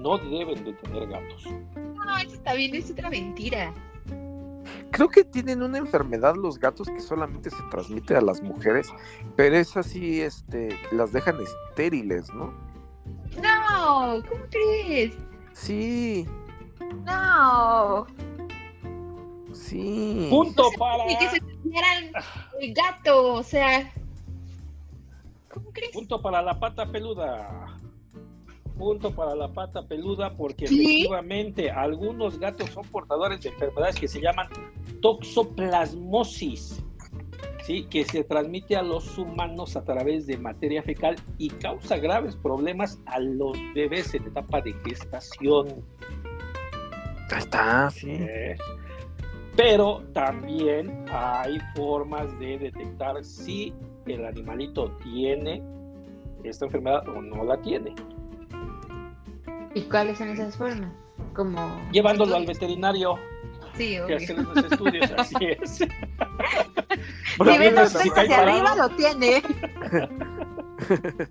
[0.00, 1.46] no deben de tener gatos?
[1.74, 3.74] No, eso está bien, es otra mentira.
[4.92, 8.88] Creo que tienen una enfermedad los gatos que solamente se transmite a las mujeres,
[9.34, 12.54] pero es así, este, las dejan estériles, ¿no?
[13.42, 15.16] No, ¿cómo crees?
[15.54, 16.26] Sí,
[17.06, 18.06] No.
[19.52, 20.26] sí.
[20.28, 21.06] Punto para...
[21.06, 21.36] Ni que se
[22.60, 23.90] el gato, o sea.
[25.52, 25.92] ¿Cómo crees?
[25.92, 27.78] Punto para la pata peluda.
[28.76, 30.84] Punto para la pata peluda porque ¿Sí?
[30.96, 34.48] efectivamente algunos gatos son portadores de enfermedades que se llaman
[35.00, 36.82] toxoplasmosis,
[37.64, 37.84] ¿sí?
[37.84, 43.00] que se transmite a los humanos a través de materia fecal y causa graves problemas
[43.06, 45.68] a los bebés en etapa de gestación.
[47.30, 48.10] Ahí está, sí.
[48.10, 48.56] ¿eh?
[49.56, 53.72] Pero también hay formas de detectar si
[54.06, 55.62] el animalito tiene
[56.42, 57.94] esta enfermedad o no la tiene.
[59.74, 60.92] ¿Y cuáles son esas formas?
[61.34, 61.58] Como.
[61.92, 63.16] Llevándolo al veterinario
[63.76, 64.16] Sí, que obvio.
[64.16, 65.70] hacer los estudios, así es.
[65.70, 65.86] Si
[67.36, 69.42] los hacia parado, arriba, lo tiene.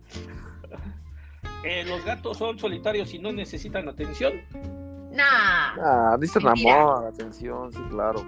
[1.63, 4.41] eh, los gatos son solitarios y no necesitan atención.
[5.11, 5.75] Nah.
[5.81, 8.25] Ah, necesitan amor, atención, sí, claro.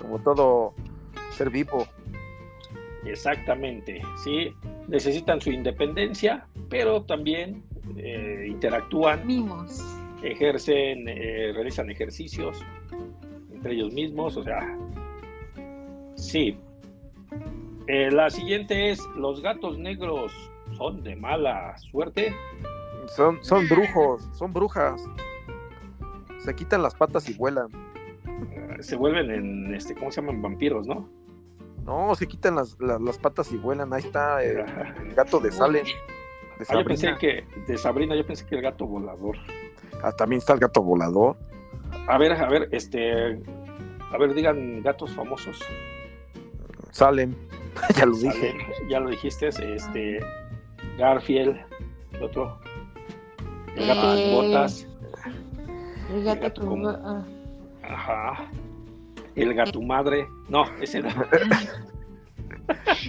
[0.00, 0.74] Como todo
[1.32, 1.86] ser vivo.
[3.04, 4.54] Exactamente, sí.
[4.88, 7.62] Necesitan su independencia, pero también
[7.96, 9.99] eh, interactúan, Mimos.
[10.22, 12.62] Ejercen, eh, realizan ejercicios
[13.52, 14.60] entre ellos mismos, o sea,
[16.14, 16.58] sí.
[17.86, 20.32] Eh, la siguiente es, ¿los gatos negros
[20.76, 22.34] son de mala suerte?
[23.08, 25.02] Son, son brujos, son brujas.
[26.38, 27.68] Se quitan las patas y vuelan.
[28.52, 30.40] Eh, Se vuelven en, este, ¿cómo se llaman?
[30.40, 31.08] Vampiros, ¿no?
[31.84, 33.92] No, se quitan las, las, las patas y vuelan.
[33.92, 34.64] Ahí está eh,
[35.02, 35.84] el gato de Salem.
[35.84, 39.36] De Ah, yo pensé que, de Sabrina, yo pensé que el gato volador.
[40.02, 41.36] Ah, también está el gato volador.
[42.08, 43.40] A ver, a ver, este,
[44.12, 45.58] a ver, digan gatos famosos.
[46.90, 47.34] Salem.
[47.96, 48.32] ya lo dije.
[48.32, 50.20] Salen, ya lo dijiste, este,
[50.98, 51.56] Garfield,
[52.12, 52.58] el otro,
[53.76, 54.86] el gato con Eh, botas,
[56.12, 57.24] El gato gato con- ah.
[57.82, 58.50] ajá,
[59.36, 61.08] el gato madre, no, ese no,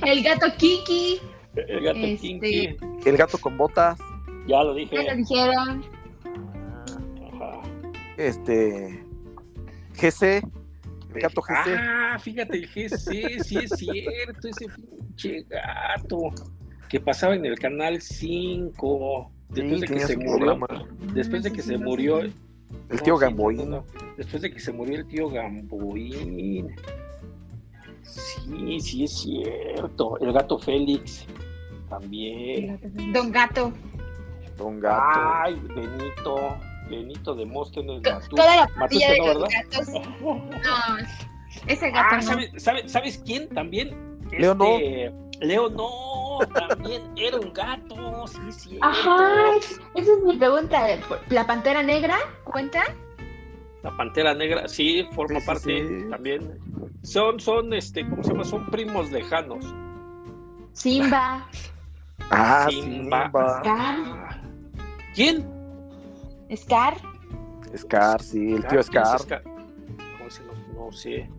[0.06, 1.20] El gato Kiki.
[1.56, 2.18] el gato Este.
[2.18, 4.00] Kinky, El gato con botas.
[4.48, 5.86] ya lo Ya dije, lo dijeron.
[8.18, 9.04] Este.
[10.00, 10.44] GC.
[11.14, 11.76] El gato GC.
[11.78, 16.18] Ah, fíjate, el GC, sí es cierto, ese pinche gato
[16.88, 19.32] que pasaba en el canal 5.
[19.50, 20.68] Después Sí, de que se murió, programa.
[21.14, 22.34] después de que se murió, El
[22.90, 23.70] No, tío Gamboín.
[23.70, 23.86] no.
[24.16, 26.74] Después de que se murió el tío Gamboín.
[28.04, 30.18] Sí, sí es cierto.
[30.20, 31.26] El gato Félix
[31.90, 32.80] también.
[33.14, 33.74] Don Gato.
[34.58, 35.20] Don Gato.
[35.44, 36.58] Ay, Benito.
[36.92, 37.36] Benito.
[38.30, 39.88] Toda la pandilla de ¿no, los gatos.
[40.22, 40.52] No,
[41.68, 42.22] ese gato Ah, no.
[42.22, 44.20] ¿sabes, sabes, sabes quién también?
[44.32, 44.78] Leo no.
[44.78, 48.78] Este, Leo no, también era un gato, sí.
[48.82, 49.56] Ajá,
[49.96, 50.88] esa es mi pregunta.
[51.30, 52.84] ¿La pantera negra cuenta?
[53.84, 56.10] La pantera negra, sí, forma Sí, parte sí.
[56.10, 56.60] también.
[57.02, 58.44] Son, son, este, ¿cómo se llama?
[58.44, 59.66] Son primos lejanos.
[60.74, 61.48] Simba.
[62.30, 63.32] Ah, Simba.
[65.16, 65.61] ¿Quién?
[66.56, 66.96] Scar.
[67.76, 69.04] Scar, sí, el tío Scar.
[69.04, 69.44] ¿quién es Scar?
[70.18, 70.52] ¿Cómo se lo-
[70.86, 71.30] No sé.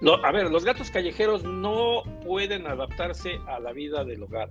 [0.00, 4.50] Lo- a ver, los gatos callejeros no pueden adaptarse a la vida del hogar.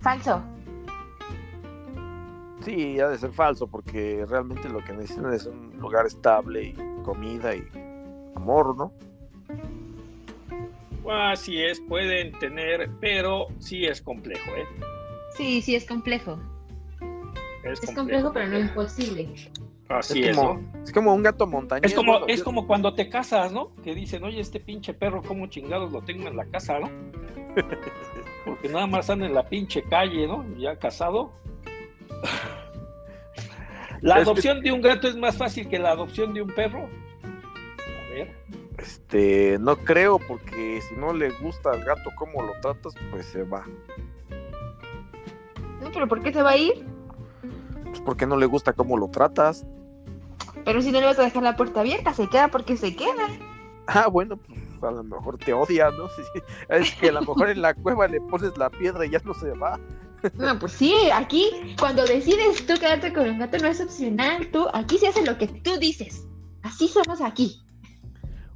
[0.00, 0.42] Falso.
[2.64, 6.74] Sí, ha de ser falso, porque realmente lo que necesitan es un lugar estable y
[7.04, 7.64] comida y
[8.36, 8.92] amor, ¿no?
[11.10, 14.64] Así es, pueden tener, pero sí es complejo, ¿eh?
[15.36, 16.38] Sí, sí, es complejo.
[17.64, 19.28] Es, Es complejo, pero no imposible.
[19.88, 20.82] Así es, es, como, ¿no?
[20.84, 21.90] es como un gato montañés.
[21.90, 23.74] Es como, es como cuando te casas, ¿no?
[23.82, 26.88] Que dicen, oye, este pinche perro, ¿cómo chingados lo tengo en la casa, no?
[28.44, 30.46] Porque nada más anda en la pinche calle, ¿no?
[30.56, 31.32] Ya casado.
[34.02, 36.88] La adopción de un gato es más fácil que la adopción de un perro.
[36.88, 38.34] A ver.
[38.78, 43.42] Este, no creo, porque si no le gusta al gato cómo lo tratas, pues se
[43.42, 43.66] va.
[45.82, 46.86] No, pero ¿por qué se va a ir?
[48.00, 49.66] Pues porque no le gusta cómo lo tratas.
[50.64, 53.28] Pero si no le vas a dejar la puerta abierta, se queda porque se queda.
[53.86, 56.08] Ah, bueno, pues a lo mejor te odia, ¿no?
[56.68, 59.34] Es que a lo mejor en la cueva le pones la piedra y ya no
[59.34, 59.78] se va.
[60.34, 64.66] No, pues sí, aquí cuando decides tú quedarte con el gato no es opcional, tú,
[64.74, 66.26] aquí se hace lo que tú dices.
[66.62, 67.62] Así somos aquí.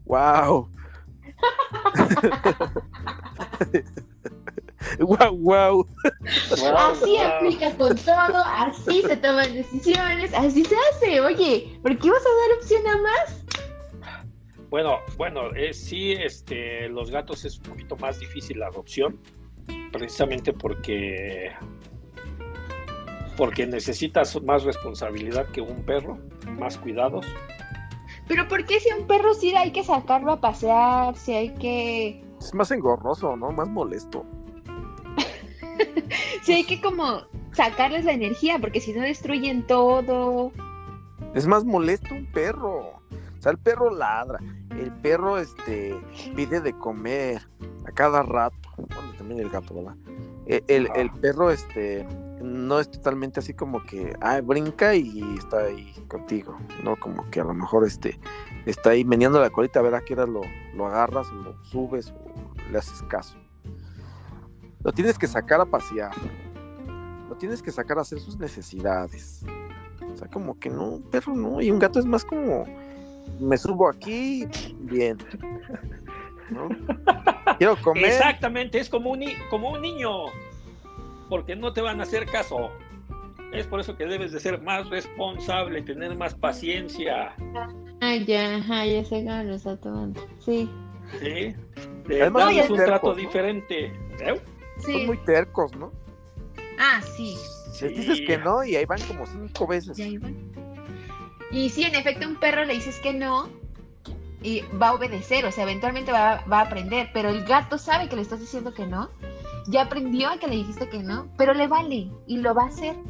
[0.05, 0.68] Wow.
[4.99, 5.87] wow, wow.
[6.76, 11.20] Así aplica con todo, así se toman decisiones, así se hace.
[11.20, 13.45] Oye, ¿por qué vas a dar opción a más?
[14.70, 19.20] Bueno, bueno, eh, sí, este, los gatos es un poquito más difícil la adopción,
[19.93, 21.53] precisamente porque
[23.37, 26.18] porque necesitas más responsabilidad que un perro,
[26.59, 27.26] más cuidados.
[28.26, 32.24] Pero ¿por qué si un perro sí hay que sacarlo a pasear, si hay que...
[32.41, 33.51] Es más engorroso, ¿no?
[33.51, 34.24] Más molesto.
[36.42, 37.22] sí hay que como
[37.52, 40.52] sacarles la energía, porque si no destruyen todo.
[41.34, 43.00] Es más molesto un perro.
[43.38, 44.38] O sea, el perro ladra.
[44.70, 45.94] El perro este
[46.34, 47.42] pide de comer
[47.86, 48.56] a cada rato.
[48.76, 49.96] Bueno, también el gato, ¿verdad?
[50.46, 52.06] E, el, el, perro este
[52.42, 56.96] no es totalmente así como que ah, brinca y está ahí contigo, ¿no?
[56.96, 58.18] Como que a lo mejor este
[58.66, 60.42] está ahí meneando la colita a ver a qué hora lo,
[60.74, 63.38] lo agarras o lo subes o le haces caso.
[64.85, 66.12] Lo tienes que sacar a pasear.
[67.28, 69.43] Lo tienes que sacar a hacer sus necesidades.
[70.12, 71.61] O sea, como que no, un perro no.
[71.62, 72.66] Y un gato es más como,
[73.41, 74.47] me subo aquí,
[74.80, 75.16] bien.
[77.59, 78.05] Quiero comer.
[78.05, 80.26] Exactamente, es como un, como un niño.
[81.30, 82.70] Porque no te van a hacer caso.
[83.53, 87.35] Es por eso que debes de ser más responsable, tener más paciencia.
[88.01, 90.20] Ay, ya, ya sé cómo lo está tomando.
[90.41, 90.70] Sí.
[91.20, 91.55] Sí.
[92.07, 93.87] Además, es un trato diferente.
[94.20, 94.41] ¿Eh?
[94.78, 95.92] Son muy tercos, ¿no?
[96.78, 97.36] Ah, sí.
[97.80, 99.98] Les dices que no y ahí van como cinco veces.
[101.50, 103.48] Y sí, en efecto, un perro le dices que no
[104.42, 108.08] y va a obedecer, o sea, eventualmente va, va, a aprender, pero el gato sabe
[108.08, 109.08] que le estás diciendo que no,
[109.66, 112.66] ya aprendió a que le dijiste que no, pero le vale y lo va a
[112.66, 112.96] hacer.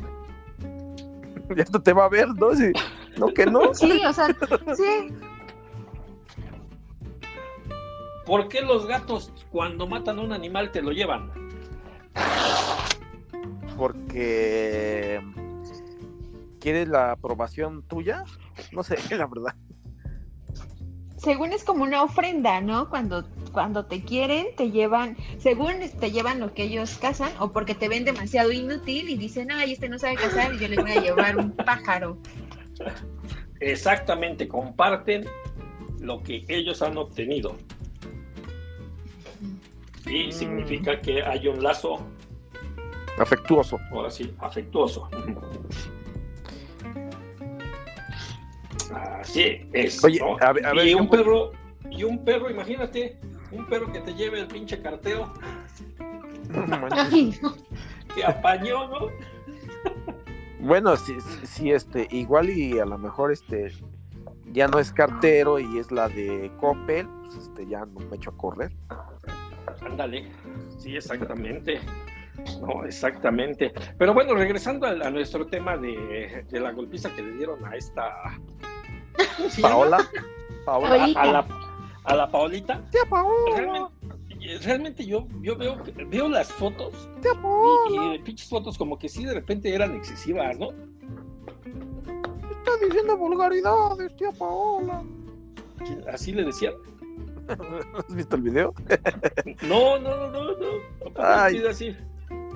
[1.54, 2.54] Ya esto te va a ver, ¿no?
[2.54, 2.72] Sí.
[3.18, 3.74] No, que no.
[3.74, 4.28] Sí, o sea,
[4.76, 5.14] sí.
[8.24, 11.30] ¿Por qué los gatos cuando matan a un animal te lo llevan?
[13.76, 15.20] Porque
[16.60, 18.24] quieres la aprobación tuya.
[18.72, 19.54] No sé, la verdad.
[21.16, 22.90] Según es como una ofrenda, ¿no?
[22.90, 27.74] Cuando, cuando te quieren, te llevan, según te llevan lo que ellos cazan, o porque
[27.74, 30.92] te ven demasiado inútil y dicen, ay, este no sabe cazar y yo le voy
[30.92, 32.18] a llevar un pájaro.
[33.60, 35.24] Exactamente, comparten
[36.00, 37.56] lo que ellos han obtenido.
[40.06, 40.32] Y mm.
[40.32, 42.06] significa que hay un lazo
[43.18, 43.78] afectuoso.
[43.90, 45.08] Ahora sí, afectuoso.
[49.20, 50.02] Así es.
[50.04, 51.52] Oye, a ver, y un perro,
[51.90, 53.18] y un perro, imagínate,
[53.50, 55.32] un perro que te lleve el pinche carteo.
[58.14, 59.08] que apañó, ¿no?
[60.60, 63.72] Bueno, sí, sí, este, igual y a lo mejor este
[64.52, 68.30] ya no es cartero y es la de Coppel, pues este ya no me echo
[68.30, 68.72] a correr.
[69.84, 70.30] Ándale,
[70.78, 71.80] sí, exactamente.
[72.60, 73.72] No, exactamente.
[73.96, 78.38] Pero bueno, regresando a, nuestro tema de, la golpiza que le dieron a esta
[79.62, 79.98] Paola.
[80.66, 81.46] Paola a, la,
[82.04, 82.82] a la Paolita.
[82.90, 83.88] Tía Paola.
[84.62, 85.76] Realmente, yo, yo veo,
[86.08, 88.14] veo las fotos Tía Paola.
[88.14, 90.70] y, pinches fotos como que sí de repente eran excesivas, ¿no?
[92.50, 95.02] Está diciendo vulgaridades, tía Paola.
[96.12, 96.74] ¿Así le decían?
[98.08, 98.74] ¿Has visto el video?
[99.62, 100.66] no, no, no, no, no.
[101.16, 101.96] Ay, así.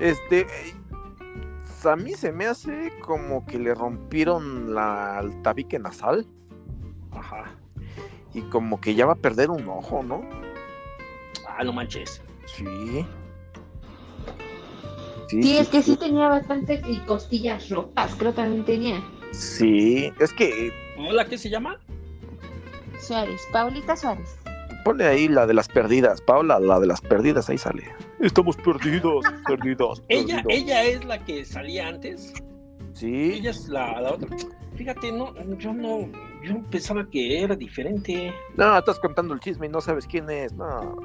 [0.00, 0.46] Este,
[1.84, 6.26] a mí se me hace como que le rompieron la, el tabique nasal.
[7.10, 7.44] Ajá.
[8.34, 10.22] Y como que ya va a perder un ojo, ¿no?
[11.46, 12.22] Ah, no manches.
[12.46, 13.06] Sí.
[15.28, 19.02] Sí, es que sí tenía bastante costillas rojas, creo que también tenía.
[19.32, 20.72] Sí, es que.
[20.96, 21.78] ¿Hola, qué se llama?
[22.98, 24.38] Suárez, Paulita Suárez.
[24.84, 27.84] Ponle ahí la de las perdidas, Paula, la de las perdidas, ahí sale.
[28.20, 30.02] Estamos perdidos, perdidos.
[30.08, 32.32] ¿Ella, ¿Ella es la que salía antes?
[32.92, 33.32] Sí.
[33.34, 34.28] Ella es la, la otra.
[34.76, 36.08] Fíjate, no, yo no,
[36.42, 38.32] yo pensaba que era diferente.
[38.56, 40.96] No, estás contando el chisme y no sabes quién es, no.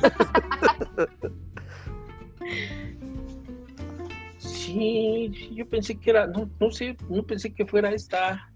[4.38, 8.48] sí, yo pensé que era, no, no sé, no pensé que fuera esta.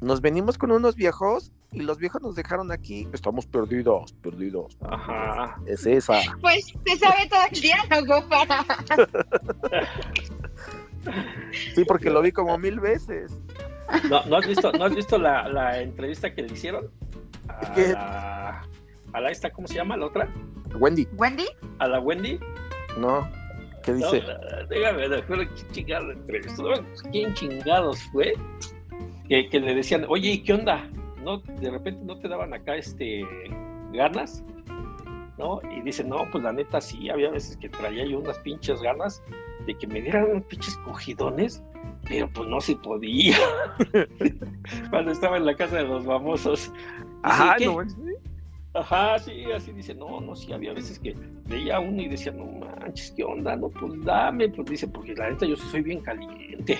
[0.00, 3.06] Nos venimos con unos viejos y los viejos nos dejaron aquí.
[3.12, 4.76] Estamos perdidos, perdidos.
[4.82, 5.60] Ajá.
[5.66, 6.20] Es esa.
[6.40, 8.64] Pues se sabe todo el diálogo para.
[11.74, 13.32] Sí, porque lo vi como mil veces.
[14.08, 16.90] ¿No, ¿no has visto, ¿no has visto la, la entrevista que le hicieron?
[17.48, 17.88] A ¿Qué?
[17.92, 18.62] la,
[19.14, 19.96] a la esta, ¿cómo se llama?
[19.96, 20.28] La otra.
[20.78, 21.46] Wendy, Wendy,
[21.78, 22.38] A la Wendy.
[22.98, 23.28] ¿no?
[23.82, 24.20] ¿Qué No, dice?
[24.26, 26.64] la- déjame, déjame, ¿quién chingado la entrevistó?
[27.10, 28.34] ¿Quién chingados fue?
[29.28, 30.86] Que, que le decían, oye, ¿y qué onda?
[31.22, 33.24] ¿No, de repente no te daban acá este
[33.92, 34.44] ganas,
[35.38, 35.60] ¿no?
[35.76, 39.22] Y dice, no, pues la neta sí, había veces que traía yo unas pinches ganas
[39.66, 41.62] de que me dieran unos pinches cogidones,
[42.08, 43.36] pero pues no se podía.
[44.90, 46.72] Cuando estaba en la casa de los famosos.
[47.22, 47.66] Ajá, "¿Qué?
[47.66, 47.82] no,
[48.72, 51.16] Ajá, sí, así dice, no, no, sí, había veces que
[51.48, 53.56] veía uno y decía, no manches, ¿qué onda?
[53.56, 56.78] No, pues dame, pues dice, porque la neta yo sí soy bien caliente,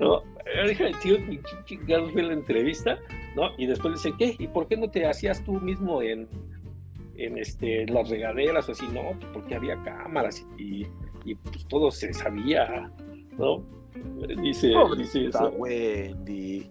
[0.00, 0.18] ¿no?
[0.46, 1.16] Eh, Déjame, tío,
[1.64, 2.98] chingados la entrevista,
[3.34, 3.50] ¿no?
[3.58, 4.36] Y después dice, ¿qué?
[4.38, 6.28] ¿Y por qué no te hacías tú mismo en,
[7.16, 8.86] en este, las regaderas o así?
[8.88, 10.86] No, pues porque había cámaras y,
[11.24, 12.90] y pues todo se sabía,
[13.38, 13.62] ¿no?
[14.42, 15.48] Dice, dice eso.
[15.56, 16.70] Wendy.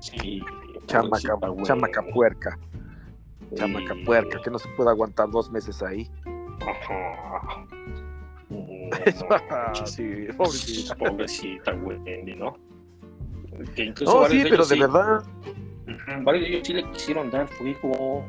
[0.00, 0.42] Sí,
[0.86, 1.64] Chamaca, güey.
[1.64, 2.58] chamaca puerca.
[3.54, 6.10] Chamaca puerca, que no se puede aguantar dos meses ahí.
[6.60, 7.66] Ajá.
[9.76, 10.94] No sí, pobrecita.
[10.96, 12.56] Pobrecita Wendy, ¿no?
[13.74, 15.24] Que incluso No, sí, pero de verdad.
[16.22, 18.24] Varios de ellos sí le quisieron dar fuego.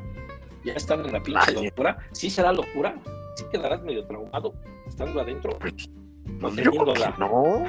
[0.63, 1.65] Ya están en la pinche Ay.
[1.65, 1.97] locura.
[2.13, 2.95] Sí será locura.
[3.35, 4.53] Sí quedarás medio traumado
[4.87, 5.57] estando adentro.
[5.59, 7.65] Yo creo que no.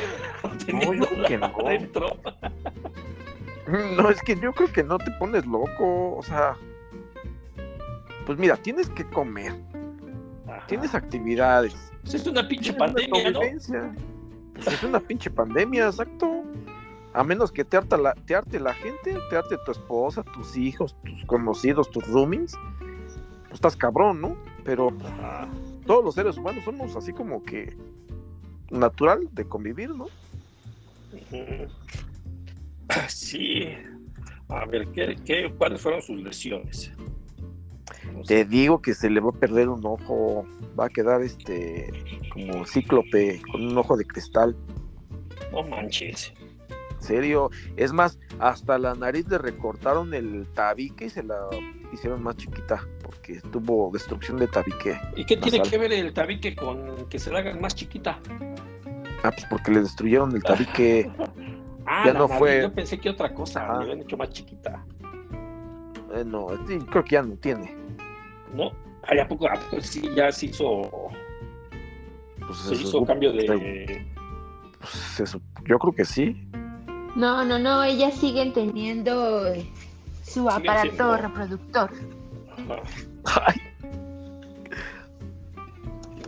[0.64, 1.66] teniéndola creo que no.
[1.66, 2.06] adentro.
[3.96, 6.16] No, es que yo creo que no te pones loco.
[6.16, 6.56] O sea,
[8.26, 9.54] pues mira, tienes que comer.
[10.66, 11.74] Tienes actividades.
[12.02, 13.40] Pues es una pinche pandemia, ¿no?
[13.40, 16.44] Pues es una pinche pandemia, exacto.
[17.12, 20.56] A menos que te arte la, te arte la gente, te arte tu esposa, tus
[20.56, 22.56] hijos, tus conocidos, tus roomies,
[23.44, 24.36] pues estás cabrón, ¿no?
[24.64, 25.12] Pero pues,
[25.86, 27.76] todos los seres humanos somos así como que
[28.70, 30.06] natural de convivir, ¿no?
[33.08, 33.68] Sí.
[34.48, 36.92] A ver, ¿qué, qué, ¿cuáles fueron sus lesiones?
[38.26, 40.46] Te digo que se le va a perder un ojo,
[40.78, 41.90] va a quedar este
[42.32, 44.56] como cíclope con un ojo de cristal.
[45.52, 46.32] No manches.
[46.92, 51.36] En serio, es más, hasta la nariz le recortaron el tabique y se la
[51.92, 54.98] hicieron más chiquita porque tuvo destrucción de tabique.
[55.14, 58.18] ¿Y qué tiene que ver el tabique con que se la hagan más chiquita?
[59.22, 61.10] Ah, pues porque le destruyeron el tabique.
[61.86, 63.76] Ah, Ya no nariz, fue- Yo pensé que otra cosa, Ajá.
[63.76, 64.86] le habían hecho más chiquita.
[66.14, 66.46] Eh, no,
[66.90, 67.74] creo que ya no tiene.
[68.54, 68.70] ¿No?
[69.02, 70.82] Ay, ¿a poco, a poco sí ya se hizo,
[72.46, 74.06] Pues se hizo cambio de.
[74.80, 76.48] pues eso, yo creo que sí.
[77.16, 79.66] no, no, no, ellas siguen teniendo eh,
[80.22, 81.90] su aparato siendo- reproductor.
[83.26, 83.42] Ajá.
[83.46, 83.60] Ay,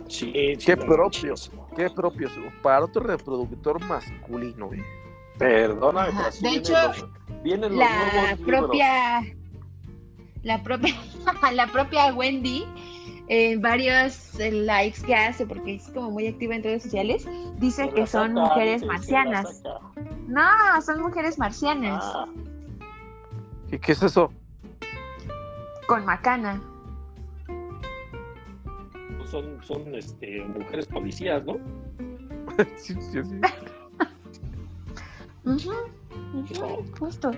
[0.07, 1.35] Sí, sí, Qué propio.
[1.75, 2.29] qué propio.
[2.29, 4.83] su aparato reproductor masculino, ¿eh?
[5.37, 8.71] Perdóname, pero así de vienen hecho, los- vienen los La nuevos libros.
[10.43, 10.93] La propia,
[11.53, 12.65] la propia Wendy,
[13.27, 17.27] en varios eh, likes que hace, porque es como muy activa en redes sociales,
[17.57, 19.63] dice que son saca, mujeres marcianas.
[20.27, 22.27] No, son mujeres marcianas, Ah,
[23.71, 24.31] ¿Y qué es eso?
[25.87, 26.61] con macana.
[29.17, 31.57] pues son, son este, mujeres policías, ¿no?
[32.75, 33.41] Sí, sí, sí.
[35.45, 35.71] Ujú,
[36.99, 37.31] justo.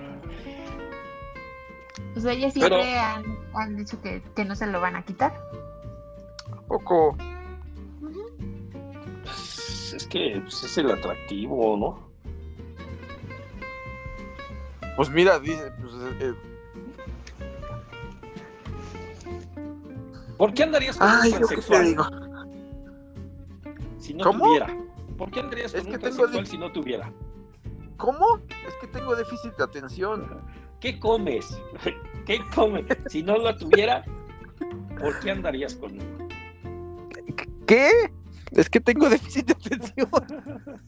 [2.14, 3.24] Pues ellas Pero- siempre han,
[3.54, 5.34] han dicho que, que no se lo van a quitar.
[6.68, 7.16] Poco.
[9.24, 12.10] Pues, es que pues, es el atractivo, ¿no?
[14.96, 16.34] Pues mira, dice, pues, eh,
[20.38, 21.48] ¿Por qué andarías con Ay, un
[24.00, 24.46] si no ¿Cómo?
[24.46, 24.68] tuviera?
[25.18, 27.12] ¿Por qué andarías Es con que un tengo transexual de- si no tuviera?
[27.98, 28.38] ¿Cómo?
[28.68, 30.42] Es que tengo déficit de atención.
[30.80, 31.60] ¿Qué comes?
[32.26, 32.86] ¿Qué comes?
[33.10, 34.04] Si no lo tuviera,
[35.00, 36.28] ¿por qué andarías con uno?
[37.66, 37.90] ¿Qué?
[38.52, 40.10] Es que tengo déficit de atención.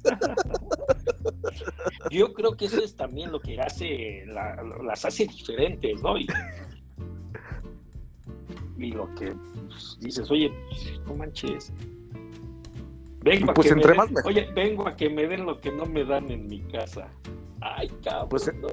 [2.10, 6.18] Yo creo que eso es también lo que hace, la- las hace diferentes, ¿no?
[6.18, 6.28] Y,
[8.78, 9.34] y lo que
[9.68, 11.72] pues, dices, oye, pues, no manches.
[13.24, 15.72] Vengo Pues a que entre me den- oye, vengo a que me den lo que
[15.72, 17.08] no me dan en mi casa.
[17.62, 18.30] Ay, cabrón.
[18.30, 18.68] Pues, no.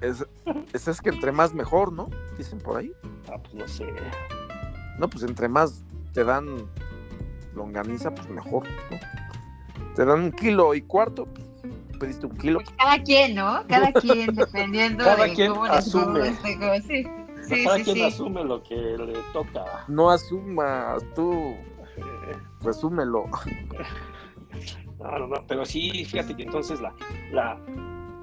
[0.00, 0.24] Es,
[0.72, 2.08] es, es que entre más mejor, ¿no?
[2.36, 2.92] Dicen por ahí.
[3.30, 3.86] Ah, pues no sé.
[4.98, 6.46] No, pues entre más te dan
[7.54, 8.98] longaniza, pues mejor, ¿no?
[9.94, 11.46] Te dan un kilo y cuarto, pues,
[12.00, 12.58] pediste un kilo.
[12.60, 13.62] Pues cada quien, ¿no?
[13.68, 16.28] Cada quien, dependiendo Cada de quien cómo les asume.
[16.30, 17.04] guste, cómo- Sí,
[17.48, 17.84] sí, Cada sí.
[17.84, 18.02] quien sí.
[18.04, 19.84] asume lo que le toca.
[19.88, 21.54] No asumas, tú
[21.96, 23.24] Eh, resúmelo.
[24.98, 26.94] No, no, no, pero sí, fíjate que entonces la,
[27.30, 27.58] la,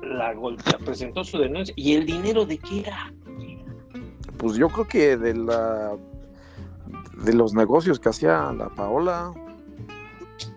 [0.03, 1.73] la golpea, presentó su denuncia.
[1.77, 3.13] ¿Y el dinero de qué era?
[4.37, 5.95] Pues yo creo que de la
[7.23, 9.31] de los negocios que hacía la Paola.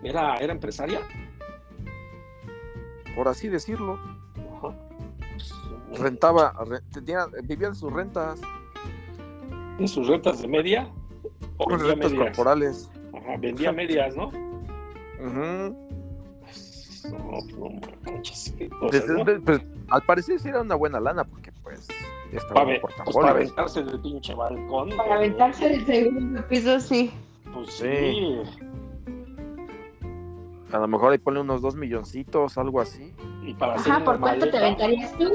[0.03, 0.99] ¿Era, era empresaria?
[3.15, 3.99] Por así decirlo.
[4.57, 4.75] Ajá.
[5.37, 5.53] Pues,
[5.99, 8.39] Rentaba, re- tenía, vivía de sus rentas,
[9.79, 10.91] ¿En sus rentas de media?
[11.57, 12.13] ¿O rentas medias?
[12.13, 12.91] corporales.
[13.15, 14.31] Ajá, vendía medias, ¿no?
[17.11, 19.23] No, no manches, qué cosas, Desde- ¿no?
[19.25, 21.87] de- pues, al parecer sí era una buena lana, porque pues
[22.31, 24.89] estaba Para, pues, para aventarse del pinche balcón.
[24.97, 27.11] Para aventarse del segundo piso, sí.
[27.53, 27.85] Pues Sí.
[27.87, 28.41] sí.
[30.71, 33.13] A lo mejor ahí pone unos dos milloncitos, algo así.
[33.43, 35.31] Y para hacer Ajá, ¿por cuánto te aventarías tú?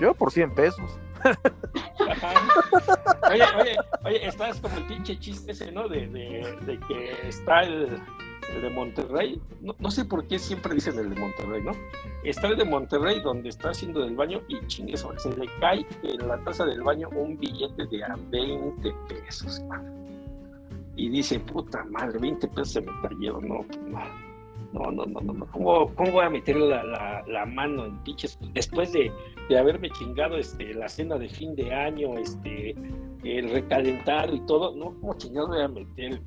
[0.00, 0.98] Yo por 100 pesos.
[1.22, 2.32] Ajá.
[3.30, 5.88] Oye, oye, oye, estás como el pinche chiste ese, ¿no?
[5.88, 8.00] De, de, de que está el,
[8.54, 9.40] el de Monterrey.
[9.60, 11.72] No, no sé por qué siempre dicen el de Monterrey, ¿no?
[12.24, 15.86] Está el de Monterrey donde está haciendo del baño y chingue, sobre, se le cae
[16.02, 19.62] en la taza del baño un billete de a 20 pesos.
[20.96, 24.26] Y dice, puta madre, 20 pesos se me cayeron, no, pues no.
[24.72, 25.46] No, no, no, no, no.
[25.52, 28.38] ¿Cómo, cómo voy a meter la, la, mano en pinches?
[28.52, 29.12] Después de,
[29.48, 32.74] de haberme chingado este, la cena de fin de año, este,
[33.24, 36.20] el recalentado y todo, no, ¿cómo chingados voy a meter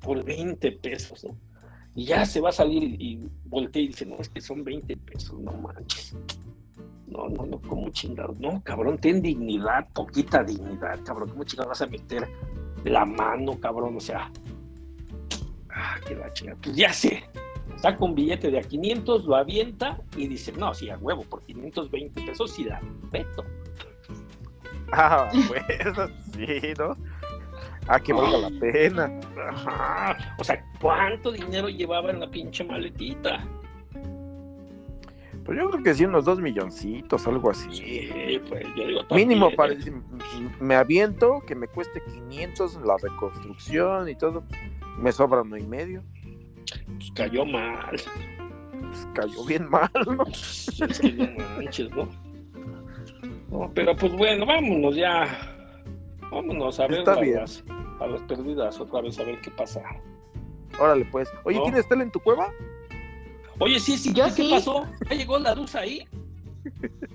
[0.00, 1.36] por 20 pesos, no?
[1.94, 4.96] Y ya se va a salir y, voltea y dice, no, es que son 20
[4.96, 6.16] pesos, no manches.
[7.06, 8.38] No, no, no, ¿cómo chingados?
[8.40, 12.28] No, cabrón, ten dignidad, poquita dignidad, cabrón, ¿cómo chingados vas a meter
[12.84, 13.96] la mano, cabrón?
[13.96, 14.30] O sea,
[15.70, 16.58] ah, qué la chingada.
[16.60, 17.22] Pues ya sé,
[17.76, 21.42] saca un billete de a 500, lo avienta y dice, no, sí, a huevo, por
[21.42, 22.80] 520 pesos sí la
[23.12, 23.44] meto.
[24.92, 25.64] Ah, pues
[26.32, 26.96] sí, ¿no?
[27.86, 29.20] Ah, que valga la pena.
[29.50, 30.16] Ajá.
[30.38, 33.44] O sea, ¿cuánto dinero llevaba en la pinche maletita?
[35.44, 37.68] Pues yo creo que sí, unos dos milloncitos, algo así.
[37.70, 40.48] Sí, pues yo digo Mínimo, también, para, ¿eh?
[40.58, 44.44] me aviento, que me cueste 500 la reconstrucción y todo.
[44.98, 46.02] Me sobra uno y medio.
[46.96, 47.90] Pues cayó mal.
[47.90, 50.24] Pues cayó bien mal, ¿no?
[50.32, 51.26] Es que no
[51.56, 52.08] manches, ¿no?
[53.50, 55.53] No, pero pues bueno, vámonos ya.
[56.34, 57.36] Vámonos a ver Está a bien.
[57.36, 57.64] las,
[58.00, 59.82] a las perdidas otra vez, a ver qué pasa.
[60.80, 61.28] Órale, pues.
[61.44, 61.64] Oye, No.
[61.64, 62.48] ¿tienes tele en tu cueva?
[63.60, 64.50] Oye, sí, sí, Yo ¿qué sí.
[64.50, 64.84] pasó?
[65.08, 66.06] ¿Ya llegó la luz ahí?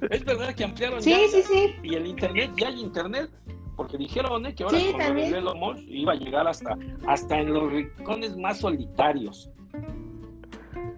[0.10, 1.18] ¿Es verdad que ampliaron Sí, ya?
[1.30, 1.76] sí, sí.
[1.84, 3.30] Y el internet, ya hay internet,
[3.76, 4.56] porque dijeron ¿eh?
[4.56, 8.38] que ahora Sí, con del Elon Musk iba a llegar hasta, hasta en los rincones
[8.38, 9.50] más solitarios.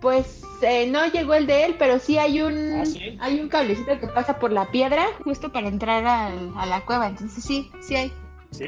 [0.01, 3.17] Pues eh, no llegó el de él, pero sí hay un ¿Ah, sí?
[3.21, 7.07] hay un cablecito que pasa por la piedra justo para entrar al- a la cueva.
[7.07, 8.11] Entonces sí, sí hay.
[8.49, 8.65] Sí.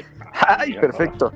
[0.48, 1.34] Ay, perfecto.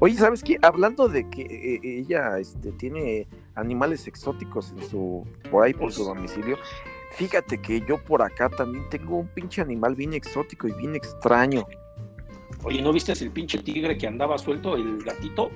[0.00, 0.56] Oye, ¿sabes qué?
[0.62, 6.04] Hablando de que eh, ella este, tiene animales exóticos en su, por ahí por su
[6.04, 6.56] domicilio,
[7.12, 11.66] fíjate que yo por acá también tengo un pinche animal bien exótico y bien extraño.
[12.62, 15.50] Oye, ¿no viste el pinche tigre que andaba suelto, el gatito?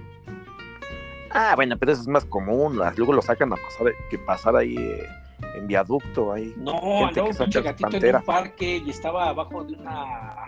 [1.30, 2.78] Ah, bueno, pero eso es más común.
[2.78, 5.06] las- Luego lo sacan a pasar, que pasar ahí eh,
[5.56, 6.52] en viaducto, ahí.
[6.56, 6.72] No,
[7.12, 7.30] que un
[7.62, 10.44] gatito en un parque y estaba abajo de una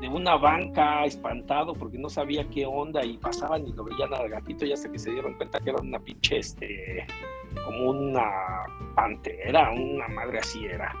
[0.00, 4.28] de una banca espantado porque no sabía qué onda y pasaban y lo veían al
[4.28, 7.06] gatito y hasta que se dieron cuenta que era una pinche este
[7.64, 8.24] como una
[8.96, 10.92] pantera, una madre así era.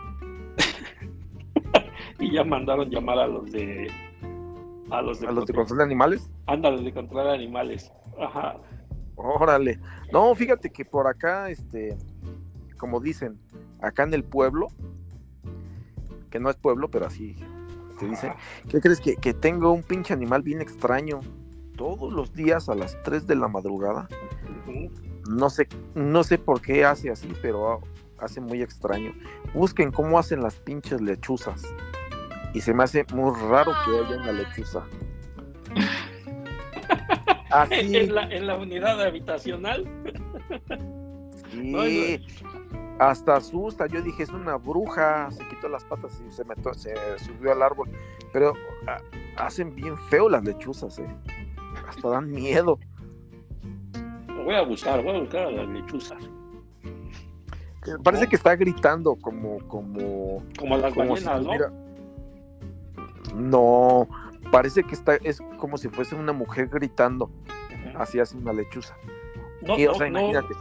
[2.20, 3.90] y ya mandaron llamar a los de
[4.90, 6.30] a los de, A los de control de animales.
[6.46, 7.90] ándale, de controlar animales.
[8.20, 8.56] Ajá.
[9.16, 9.80] Órale.
[10.12, 11.96] No, fíjate que por acá, este,
[12.78, 13.38] como dicen,
[13.80, 14.68] acá en el pueblo,
[16.30, 17.36] que no es pueblo, pero así
[17.98, 18.32] te dicen.
[18.68, 19.00] ¿qué crees?
[19.00, 21.20] Que, que tengo un pinche animal bien extraño.
[21.76, 24.08] Todos los días a las 3 de la madrugada.
[25.28, 27.80] No sé, no sé por qué hace así, pero
[28.18, 29.12] hace muy extraño.
[29.54, 31.62] Busquen cómo hacen las pinches lechuzas.
[32.54, 34.84] Y se me hace muy raro que haya una lechuza.
[37.52, 37.96] Así.
[37.96, 39.86] en, la, en la unidad habitacional.
[41.50, 41.74] Sí.
[41.76, 42.26] Ay,
[42.98, 43.86] Hasta asusta.
[43.86, 45.30] Yo dije, es una bruja.
[45.30, 47.90] Se quitó las patas y se, metió, se subió al árbol.
[48.32, 48.54] Pero
[48.86, 48.98] ah,
[49.36, 51.16] hacen bien feo las lechuzas, eh.
[51.88, 52.78] Hasta dan miedo.
[54.44, 56.18] Voy a buscar, voy a buscar a las lechuzas.
[58.02, 61.82] Parece que está gritando como, como, Como las como si ballenas, ¿no?
[63.34, 64.08] No,
[64.50, 67.30] parece que está, es como si fuese una mujer gritando.
[67.96, 68.96] Así hace una lechuza.
[69.62, 70.54] No, Y, o no, sea, no, imagínate.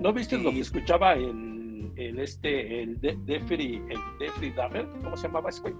[0.00, 4.86] ¿no viste lo Y- que escuchaba el, el este, el de, Jeffrey, el Jeffrey Dahmer?
[5.02, 5.74] ¿Cómo se llamaba ese güey?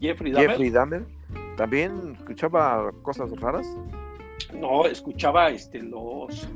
[0.00, 0.50] Jeffrey Dahmer.
[0.50, 1.06] Jeffrey Dahmer
[1.56, 3.66] también escuchaba cosas raras.
[4.54, 6.48] No, escuchaba este, los,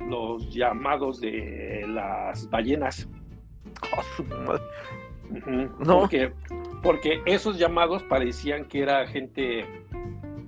[0.00, 3.08] los llamados de las ballenas.
[5.78, 6.00] No.
[6.00, 6.32] Porque,
[6.82, 9.66] porque esos llamados parecían que era gente,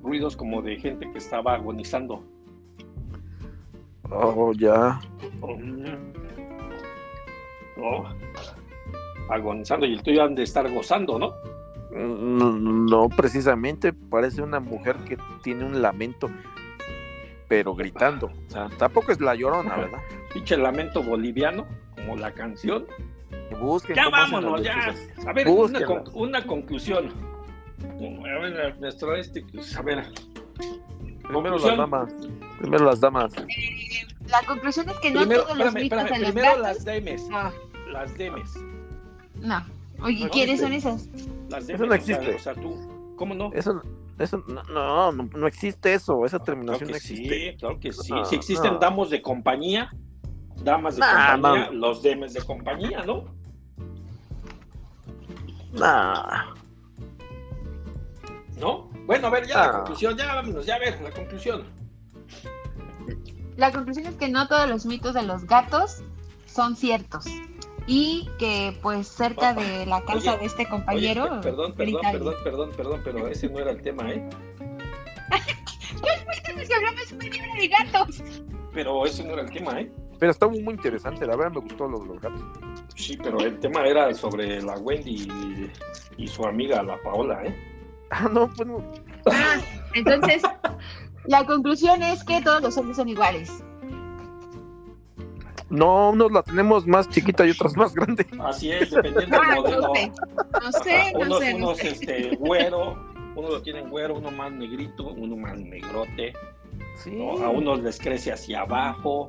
[0.03, 2.23] ruidos como de gente que estaba agonizando.
[4.11, 5.01] Oh, ya.
[7.77, 8.05] No,
[9.29, 11.35] agonizando y el tuyo han de estar gozando, ¿no?
[11.91, 16.29] No, no, precisamente, parece una mujer que tiene un lamento,
[17.49, 18.31] pero gritando.
[18.79, 20.01] Tampoco es la llorona, ¿verdad?
[20.33, 22.87] Pinche lamento boliviano, como la canción.
[23.61, 24.95] Busquen Ya vámonos, ya.
[25.27, 25.81] A ver, una,
[26.15, 27.13] una conclusión.
[27.81, 30.05] A ver, nuestro este, pues, a ver.
[31.29, 32.13] Primero las damas.
[32.61, 33.33] Primero las damas.
[34.29, 36.63] La conclusión es que no Primero, todos los espérame, mitos espérame, primero gatos.
[36.63, 37.29] las demes.
[37.29, 37.53] No,
[37.93, 38.55] Las demes.
[39.37, 39.67] no.
[40.01, 41.09] Oye, No ¿quiénes son esas?
[41.51, 41.81] Las Eso demes.
[41.81, 42.35] no o sea, existe.
[42.35, 43.51] O sea, tú, ¿cómo no?
[43.53, 43.83] Eso,
[44.19, 46.25] eso no, no, no, no existe eso.
[46.25, 47.51] Esa Claro terminación que no existe.
[47.53, 48.13] sí, claro que sí.
[48.13, 48.79] No, Si existen no.
[48.79, 49.91] damos de compañía,
[50.65, 51.73] damas de Nah, compañía, no.
[51.73, 53.25] los demes de compañía, ¿no?
[55.73, 56.55] Nah.
[58.59, 58.91] ¿No?
[59.07, 59.73] Bueno, a ver, ya la Ah.
[59.79, 61.65] conclusión, ya vámonos, ya a ver, la conclusión.
[63.57, 66.03] La conclusión es que no todos los mitos de los gatos
[66.47, 67.25] son ciertos.
[67.87, 71.25] Y que pues cerca de la casa Oye, de este compañero...
[71.31, 74.29] per- perdón, perdón, perdón, perdón, perdón, pero ese no era el tema, ¿eh?
[76.77, 78.23] hablamos de un libro de gatos.
[78.75, 79.91] Pero ese no era el tema, ¿eh?
[80.19, 81.27] Pero está muy, muy interesante.
[81.27, 82.43] La verdad me gustó lo de los gatos.
[82.95, 85.71] Sí, pero el tema era sobre la Wendy y,
[86.25, 87.55] y su amiga, la Paola, ¿eh?
[88.11, 88.83] Ah, no, pues no.
[89.31, 89.57] Ah,
[89.95, 90.43] entonces,
[91.27, 93.63] la conclusión es que todos los hombres son iguales.
[95.71, 98.27] No, unos la tenemos más chiquita y otras más grande.
[98.41, 99.83] Así es, dependiendo Ah, del modelo.
[99.83, 100.13] no sé,
[100.63, 101.89] no sé, no unos, sé, no unos sé.
[101.89, 102.97] este, güero,
[103.37, 106.33] uno lo tienen güero, uno más negrito, uno más negrote.
[106.97, 107.11] Sí.
[107.11, 107.33] ¿no?
[107.45, 109.29] A unos les crece hacia abajo,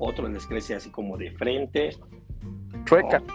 [0.00, 1.90] otros les crece así como de frente.
[2.84, 3.20] Chueca.
[3.20, 3.26] ¿no?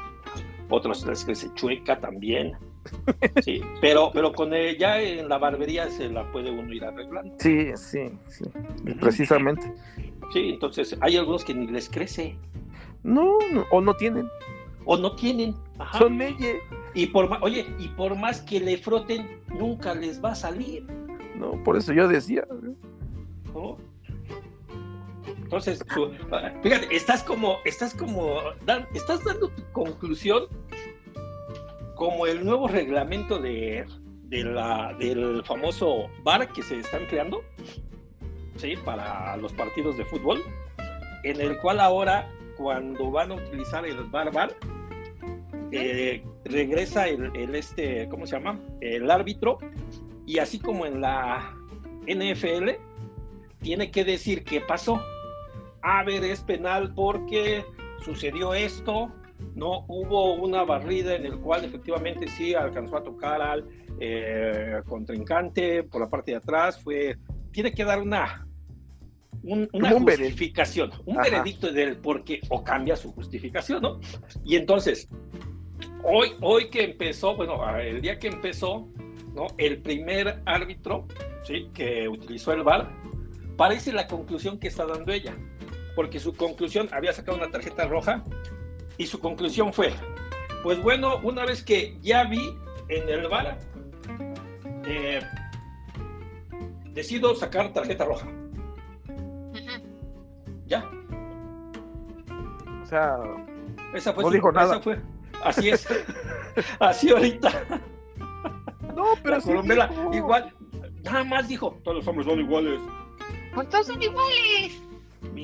[0.70, 2.54] Otros les crece chueca también.
[3.44, 7.36] Sí, pero, pero con el- ya en la barbería se la puede uno ir arreglando.
[7.40, 8.44] Sí, sí, sí.
[9.00, 9.74] Precisamente.
[10.32, 12.38] Sí, entonces hay algunos que ni les crece
[13.04, 14.28] No, no, o no tienen.
[14.86, 15.56] o no tienen.
[15.80, 15.98] Ajá.
[15.98, 16.58] Son leyes.
[16.94, 20.86] Y por más, oye, y por más que le froten, nunca les va a salir.
[21.38, 22.46] No, por eso yo decía.
[23.54, 23.78] ¿no?
[25.46, 26.12] Entonces, su-
[26.64, 28.40] fíjate, estás como, estás como,
[28.94, 30.46] estás dando tu conclusión
[31.94, 33.86] como el nuevo reglamento de,
[34.24, 37.44] de la, del famoso bar que se están creando,
[38.58, 40.44] sí, para los partidos de fútbol,
[41.24, 42.28] en el cual ahora
[42.58, 44.56] cuando van a utilizar el bar bar,
[45.72, 48.60] eh, regresa el, el este, ¿cómo se llama?
[48.82, 49.60] El árbitro
[50.26, 51.56] y así como en la
[52.08, 52.72] NFL
[53.62, 55.02] tiene que decir qué pasó.
[55.88, 57.64] A ver, es penal porque
[58.04, 59.12] sucedió esto,
[59.54, 63.68] no hubo una barrida en el cual efectivamente sí alcanzó a tocar al
[64.00, 67.18] eh, contrincante por la parte de atrás, fue,
[67.52, 68.48] tiene que dar una,
[69.44, 70.30] un- una un veredicto.
[70.32, 71.30] justificación, un Ajá.
[71.30, 74.00] veredicto del por qué, o cambia su justificación, ¿no?
[74.44, 75.08] Y entonces,
[76.04, 78.90] hoy, hoy que empezó, bueno, el día que empezó,
[79.36, 79.46] ¿no?
[79.60, 81.06] El primer árbitro,
[81.44, 81.70] ¿sí?
[81.76, 82.90] Que utilizó el VAR,
[83.56, 85.38] parece la conclusión que está dando ella,
[85.96, 88.24] porque su conclusión había sacado una tarjeta roja
[88.98, 89.94] y su conclusión fue,
[90.64, 92.58] pues bueno, una vez que ya vi
[92.90, 93.58] en el VAR,
[94.86, 95.22] eh,
[96.94, 98.28] decido sacar tarjeta roja.
[100.68, 100.84] Ya,
[102.82, 103.18] O sea,
[103.94, 104.74] esa fue No su- dijo nada.
[104.76, 105.00] esa fue.
[105.44, 105.88] Así es.
[106.80, 107.52] Así ahorita.
[108.96, 109.52] no, pero sí
[110.14, 110.54] igual,
[111.04, 112.80] nada más dijo, todos los hombres son iguales.
[113.54, 114.82] Pues todos son iguales.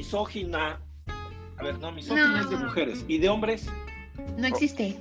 [0.06, 0.82] Misógina.
[1.60, 2.40] A ver, no, misógina No.
[2.42, 3.06] es de mujeres.
[3.08, 3.70] ¿Y de hombres?
[4.36, 4.98] No existe.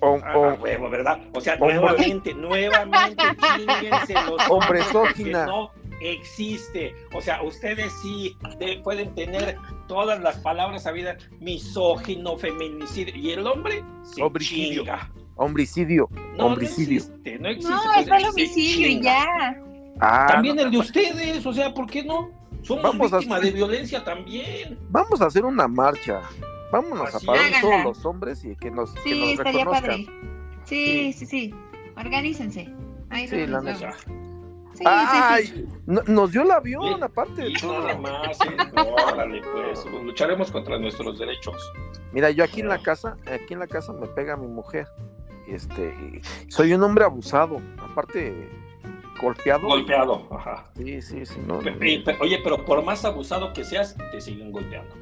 [0.00, 1.18] O, Ah, o- ah, huevo, ¿verdad?
[1.34, 1.76] O sea, Hombre.
[1.76, 3.22] nuevamente, nuevamente,
[3.56, 5.70] chinguense los que no
[6.02, 6.94] existe.
[7.14, 9.56] O sea, ustedes sí de- pueden tener
[9.88, 14.82] todas las palabras sabidas, misógino, feminicidio, y el hombre se Homicidio.
[14.82, 15.10] chinga.
[15.36, 16.08] homicidio.
[16.36, 17.00] No, Homicidio.
[17.00, 17.70] no existe, no existe.
[17.74, 19.56] No, pues, es el homicidio y ya.
[19.98, 20.62] Ah, También no.
[20.62, 22.41] el de ustedes, o sea, ¿por qué no?
[22.62, 24.78] Somos Vamos a víctimas hacer- de violencia también.
[24.88, 26.20] Vamos a hacer una marcha.
[26.70, 30.06] Vámonos Así a parar todos los hombres y que nos, que Sí, nos estaría reconozcan.
[30.06, 30.06] padre.
[30.64, 31.54] Sí, sí, sí.
[31.96, 32.68] Organícense.
[33.10, 33.64] Ahí Sí, la vemos.
[33.80, 33.94] neta.
[34.74, 35.68] Sí, Ay, sí, sí.
[35.84, 37.78] no- nos dio el avión, aparte de Y todo.
[37.86, 38.38] nada más,
[39.12, 41.70] órale, pues, lucharemos contra nuestros derechos.
[42.12, 44.86] Mira, yo aquí en la casa, aquí en la casa me pega mi mujer.
[45.46, 47.60] Este, soy un hombre abusado.
[47.78, 48.48] Aparte,
[49.22, 49.66] golpeado.
[49.66, 50.70] Golpeado, ajá.
[50.76, 51.40] Sí, sí, sí.
[51.46, 51.60] No,
[52.20, 54.94] oye, pero por más abusado que seas, te siguen golpeando.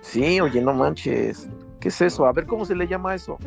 [0.00, 1.48] Sí, oye, no manches.
[1.80, 2.26] ¿Qué es eso?
[2.26, 3.38] A ver cómo se le llama eso.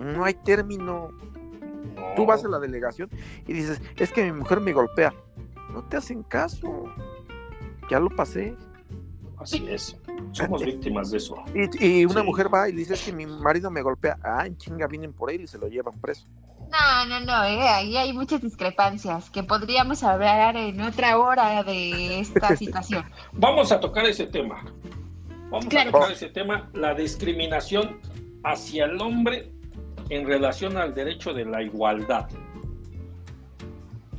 [0.00, 1.10] No hay término.
[2.16, 3.08] Tú vas a la delegación
[3.46, 5.14] y dices, es que mi mujer me golpea.
[5.72, 6.84] No te hacen caso.
[7.90, 8.56] Ya lo pasé.
[9.38, 9.96] Así es.
[10.32, 11.36] Somos víctimas de eso.
[11.54, 14.18] Y, una mujer va y dice, es que mi marido me golpea.
[14.22, 16.26] Ah, en chinga vienen por él y se lo llevan preso.
[16.70, 22.20] No, no, no, eh, ahí hay muchas discrepancias que podríamos hablar en otra hora de
[22.20, 23.04] esta situación.
[23.32, 24.64] Vamos a tocar ese tema.
[25.50, 28.00] Vamos a tocar ese tema, la discriminación
[28.44, 29.50] hacia el hombre
[30.10, 32.28] en relación al derecho de la igualdad.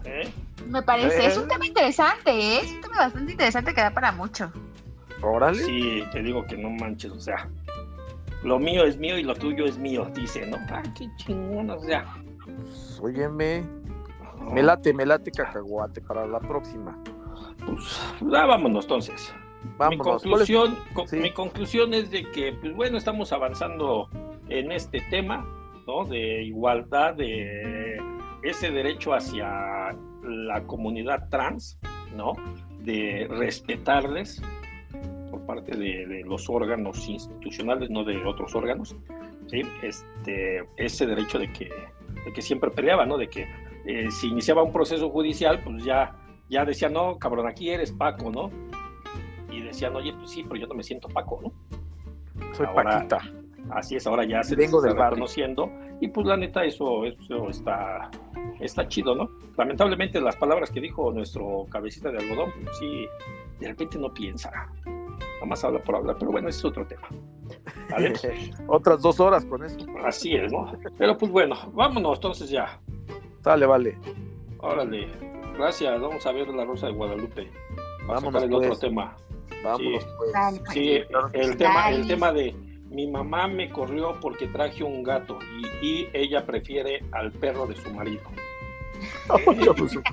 [0.06, 0.32] ¿Eh?
[0.68, 2.62] Me parece, es un tema interesante, ¿eh?
[2.64, 4.52] es un tema bastante interesante que da para mucho.
[5.22, 5.58] Órale.
[5.58, 7.50] Sí, te digo que no manches, o sea,
[8.44, 10.58] lo mío es mío y lo tuyo es mío, dice, ¿no?
[10.70, 12.06] Ah, qué chingón, o sea.
[12.46, 13.64] Pues, óyeme,
[14.52, 16.98] me late, me late cacahuate para la próxima.
[17.66, 19.34] Pues, ya vámonos entonces.
[19.90, 20.78] Mi conclusión,
[21.12, 24.10] mi conclusión es de que, pues bueno, estamos avanzando
[24.48, 25.46] en este tema,
[25.86, 26.06] ¿no?
[26.06, 28.02] De igualdad, de
[28.41, 29.94] ese derecho hacia
[30.24, 31.78] la comunidad trans,
[32.16, 32.34] ¿no?
[32.80, 34.41] De respetarles
[35.50, 38.96] parte de, los órganos institucionales, no de otros órganos,
[39.48, 39.64] ¿sí?
[39.82, 41.70] Este, ese derecho de que,
[42.36, 43.18] que siempre peleaba, ¿no?
[43.18, 43.48] De que
[43.88, 46.16] eh, si iniciaba un proceso judicial, pues ya,
[46.50, 48.52] ya decía, no, cabrón, aquí eres Paco, ¿no?
[49.52, 52.54] y decían, oye, pues sí, pero yo no me siento Paco, ¿no?
[52.54, 53.20] Soy Paquita.
[53.72, 58.10] Así es, ahora ya se Vengo está reconociendo y pues la neta eso, eso está,
[58.60, 59.30] está chido, ¿no?
[59.58, 63.08] Lamentablemente las palabras que dijo nuestro cabecita de algodón, pues sí,
[63.60, 64.52] de repente no piensa,
[65.40, 67.07] nada más habla por hablar, pero bueno, ese es otro tema.
[67.90, 68.14] ¿Vale?
[68.68, 69.80] Otras dos horas con eso.
[70.03, 70.72] Así es, ¿no?
[70.98, 72.80] Pero pues bueno, vámonos entonces ya.
[73.44, 73.98] Sale, vale.
[74.60, 75.07] Órale,
[75.57, 77.49] gracias, vamos a ver la Rosa de Guadalupe.
[78.06, 78.80] Vamos a ver el otro pues.
[78.80, 79.16] tema.
[79.64, 80.32] Vámonos, pues.
[80.74, 81.02] Sí,
[81.34, 82.56] el, tema, el tema de
[82.90, 85.40] mi mamá me corrió porque traje un gato
[85.82, 88.24] y, ella prefiere al perro de su marido.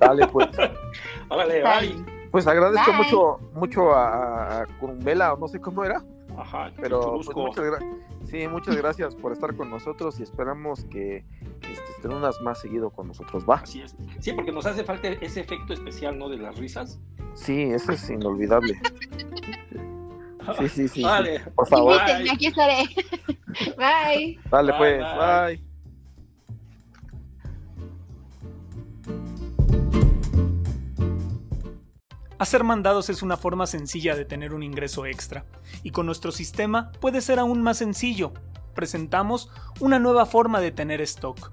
[0.00, 0.48] Dale, pues.
[1.28, 2.15] Órale, bye.
[2.36, 6.04] Pues agradezco mucho mucho a, a Curumbela, o no sé cómo era.
[6.36, 7.64] Ajá, pero pues, muchas,
[8.24, 11.24] sí, muchas gracias por estar con nosotros y esperamos que
[11.62, 13.46] este, estén unas más seguido con nosotros.
[13.48, 13.54] Va.
[13.54, 13.96] Así es.
[14.20, 16.28] Sí, porque nos hace falta ese efecto especial, ¿no?
[16.28, 17.00] De las risas.
[17.32, 18.78] Sí, eso es inolvidable.
[20.58, 21.02] Sí, sí, sí.
[21.02, 21.40] Vale.
[21.54, 21.98] Por favor.
[22.02, 22.84] aquí estaré.
[23.78, 24.38] Bye.
[24.50, 24.98] Dale, pues.
[24.98, 25.65] bye.
[32.38, 35.46] Hacer mandados es una forma sencilla de tener un ingreso extra,
[35.82, 38.34] y con nuestro sistema puede ser aún más sencillo.
[38.74, 39.48] Presentamos
[39.80, 41.50] una nueva forma de tener stock.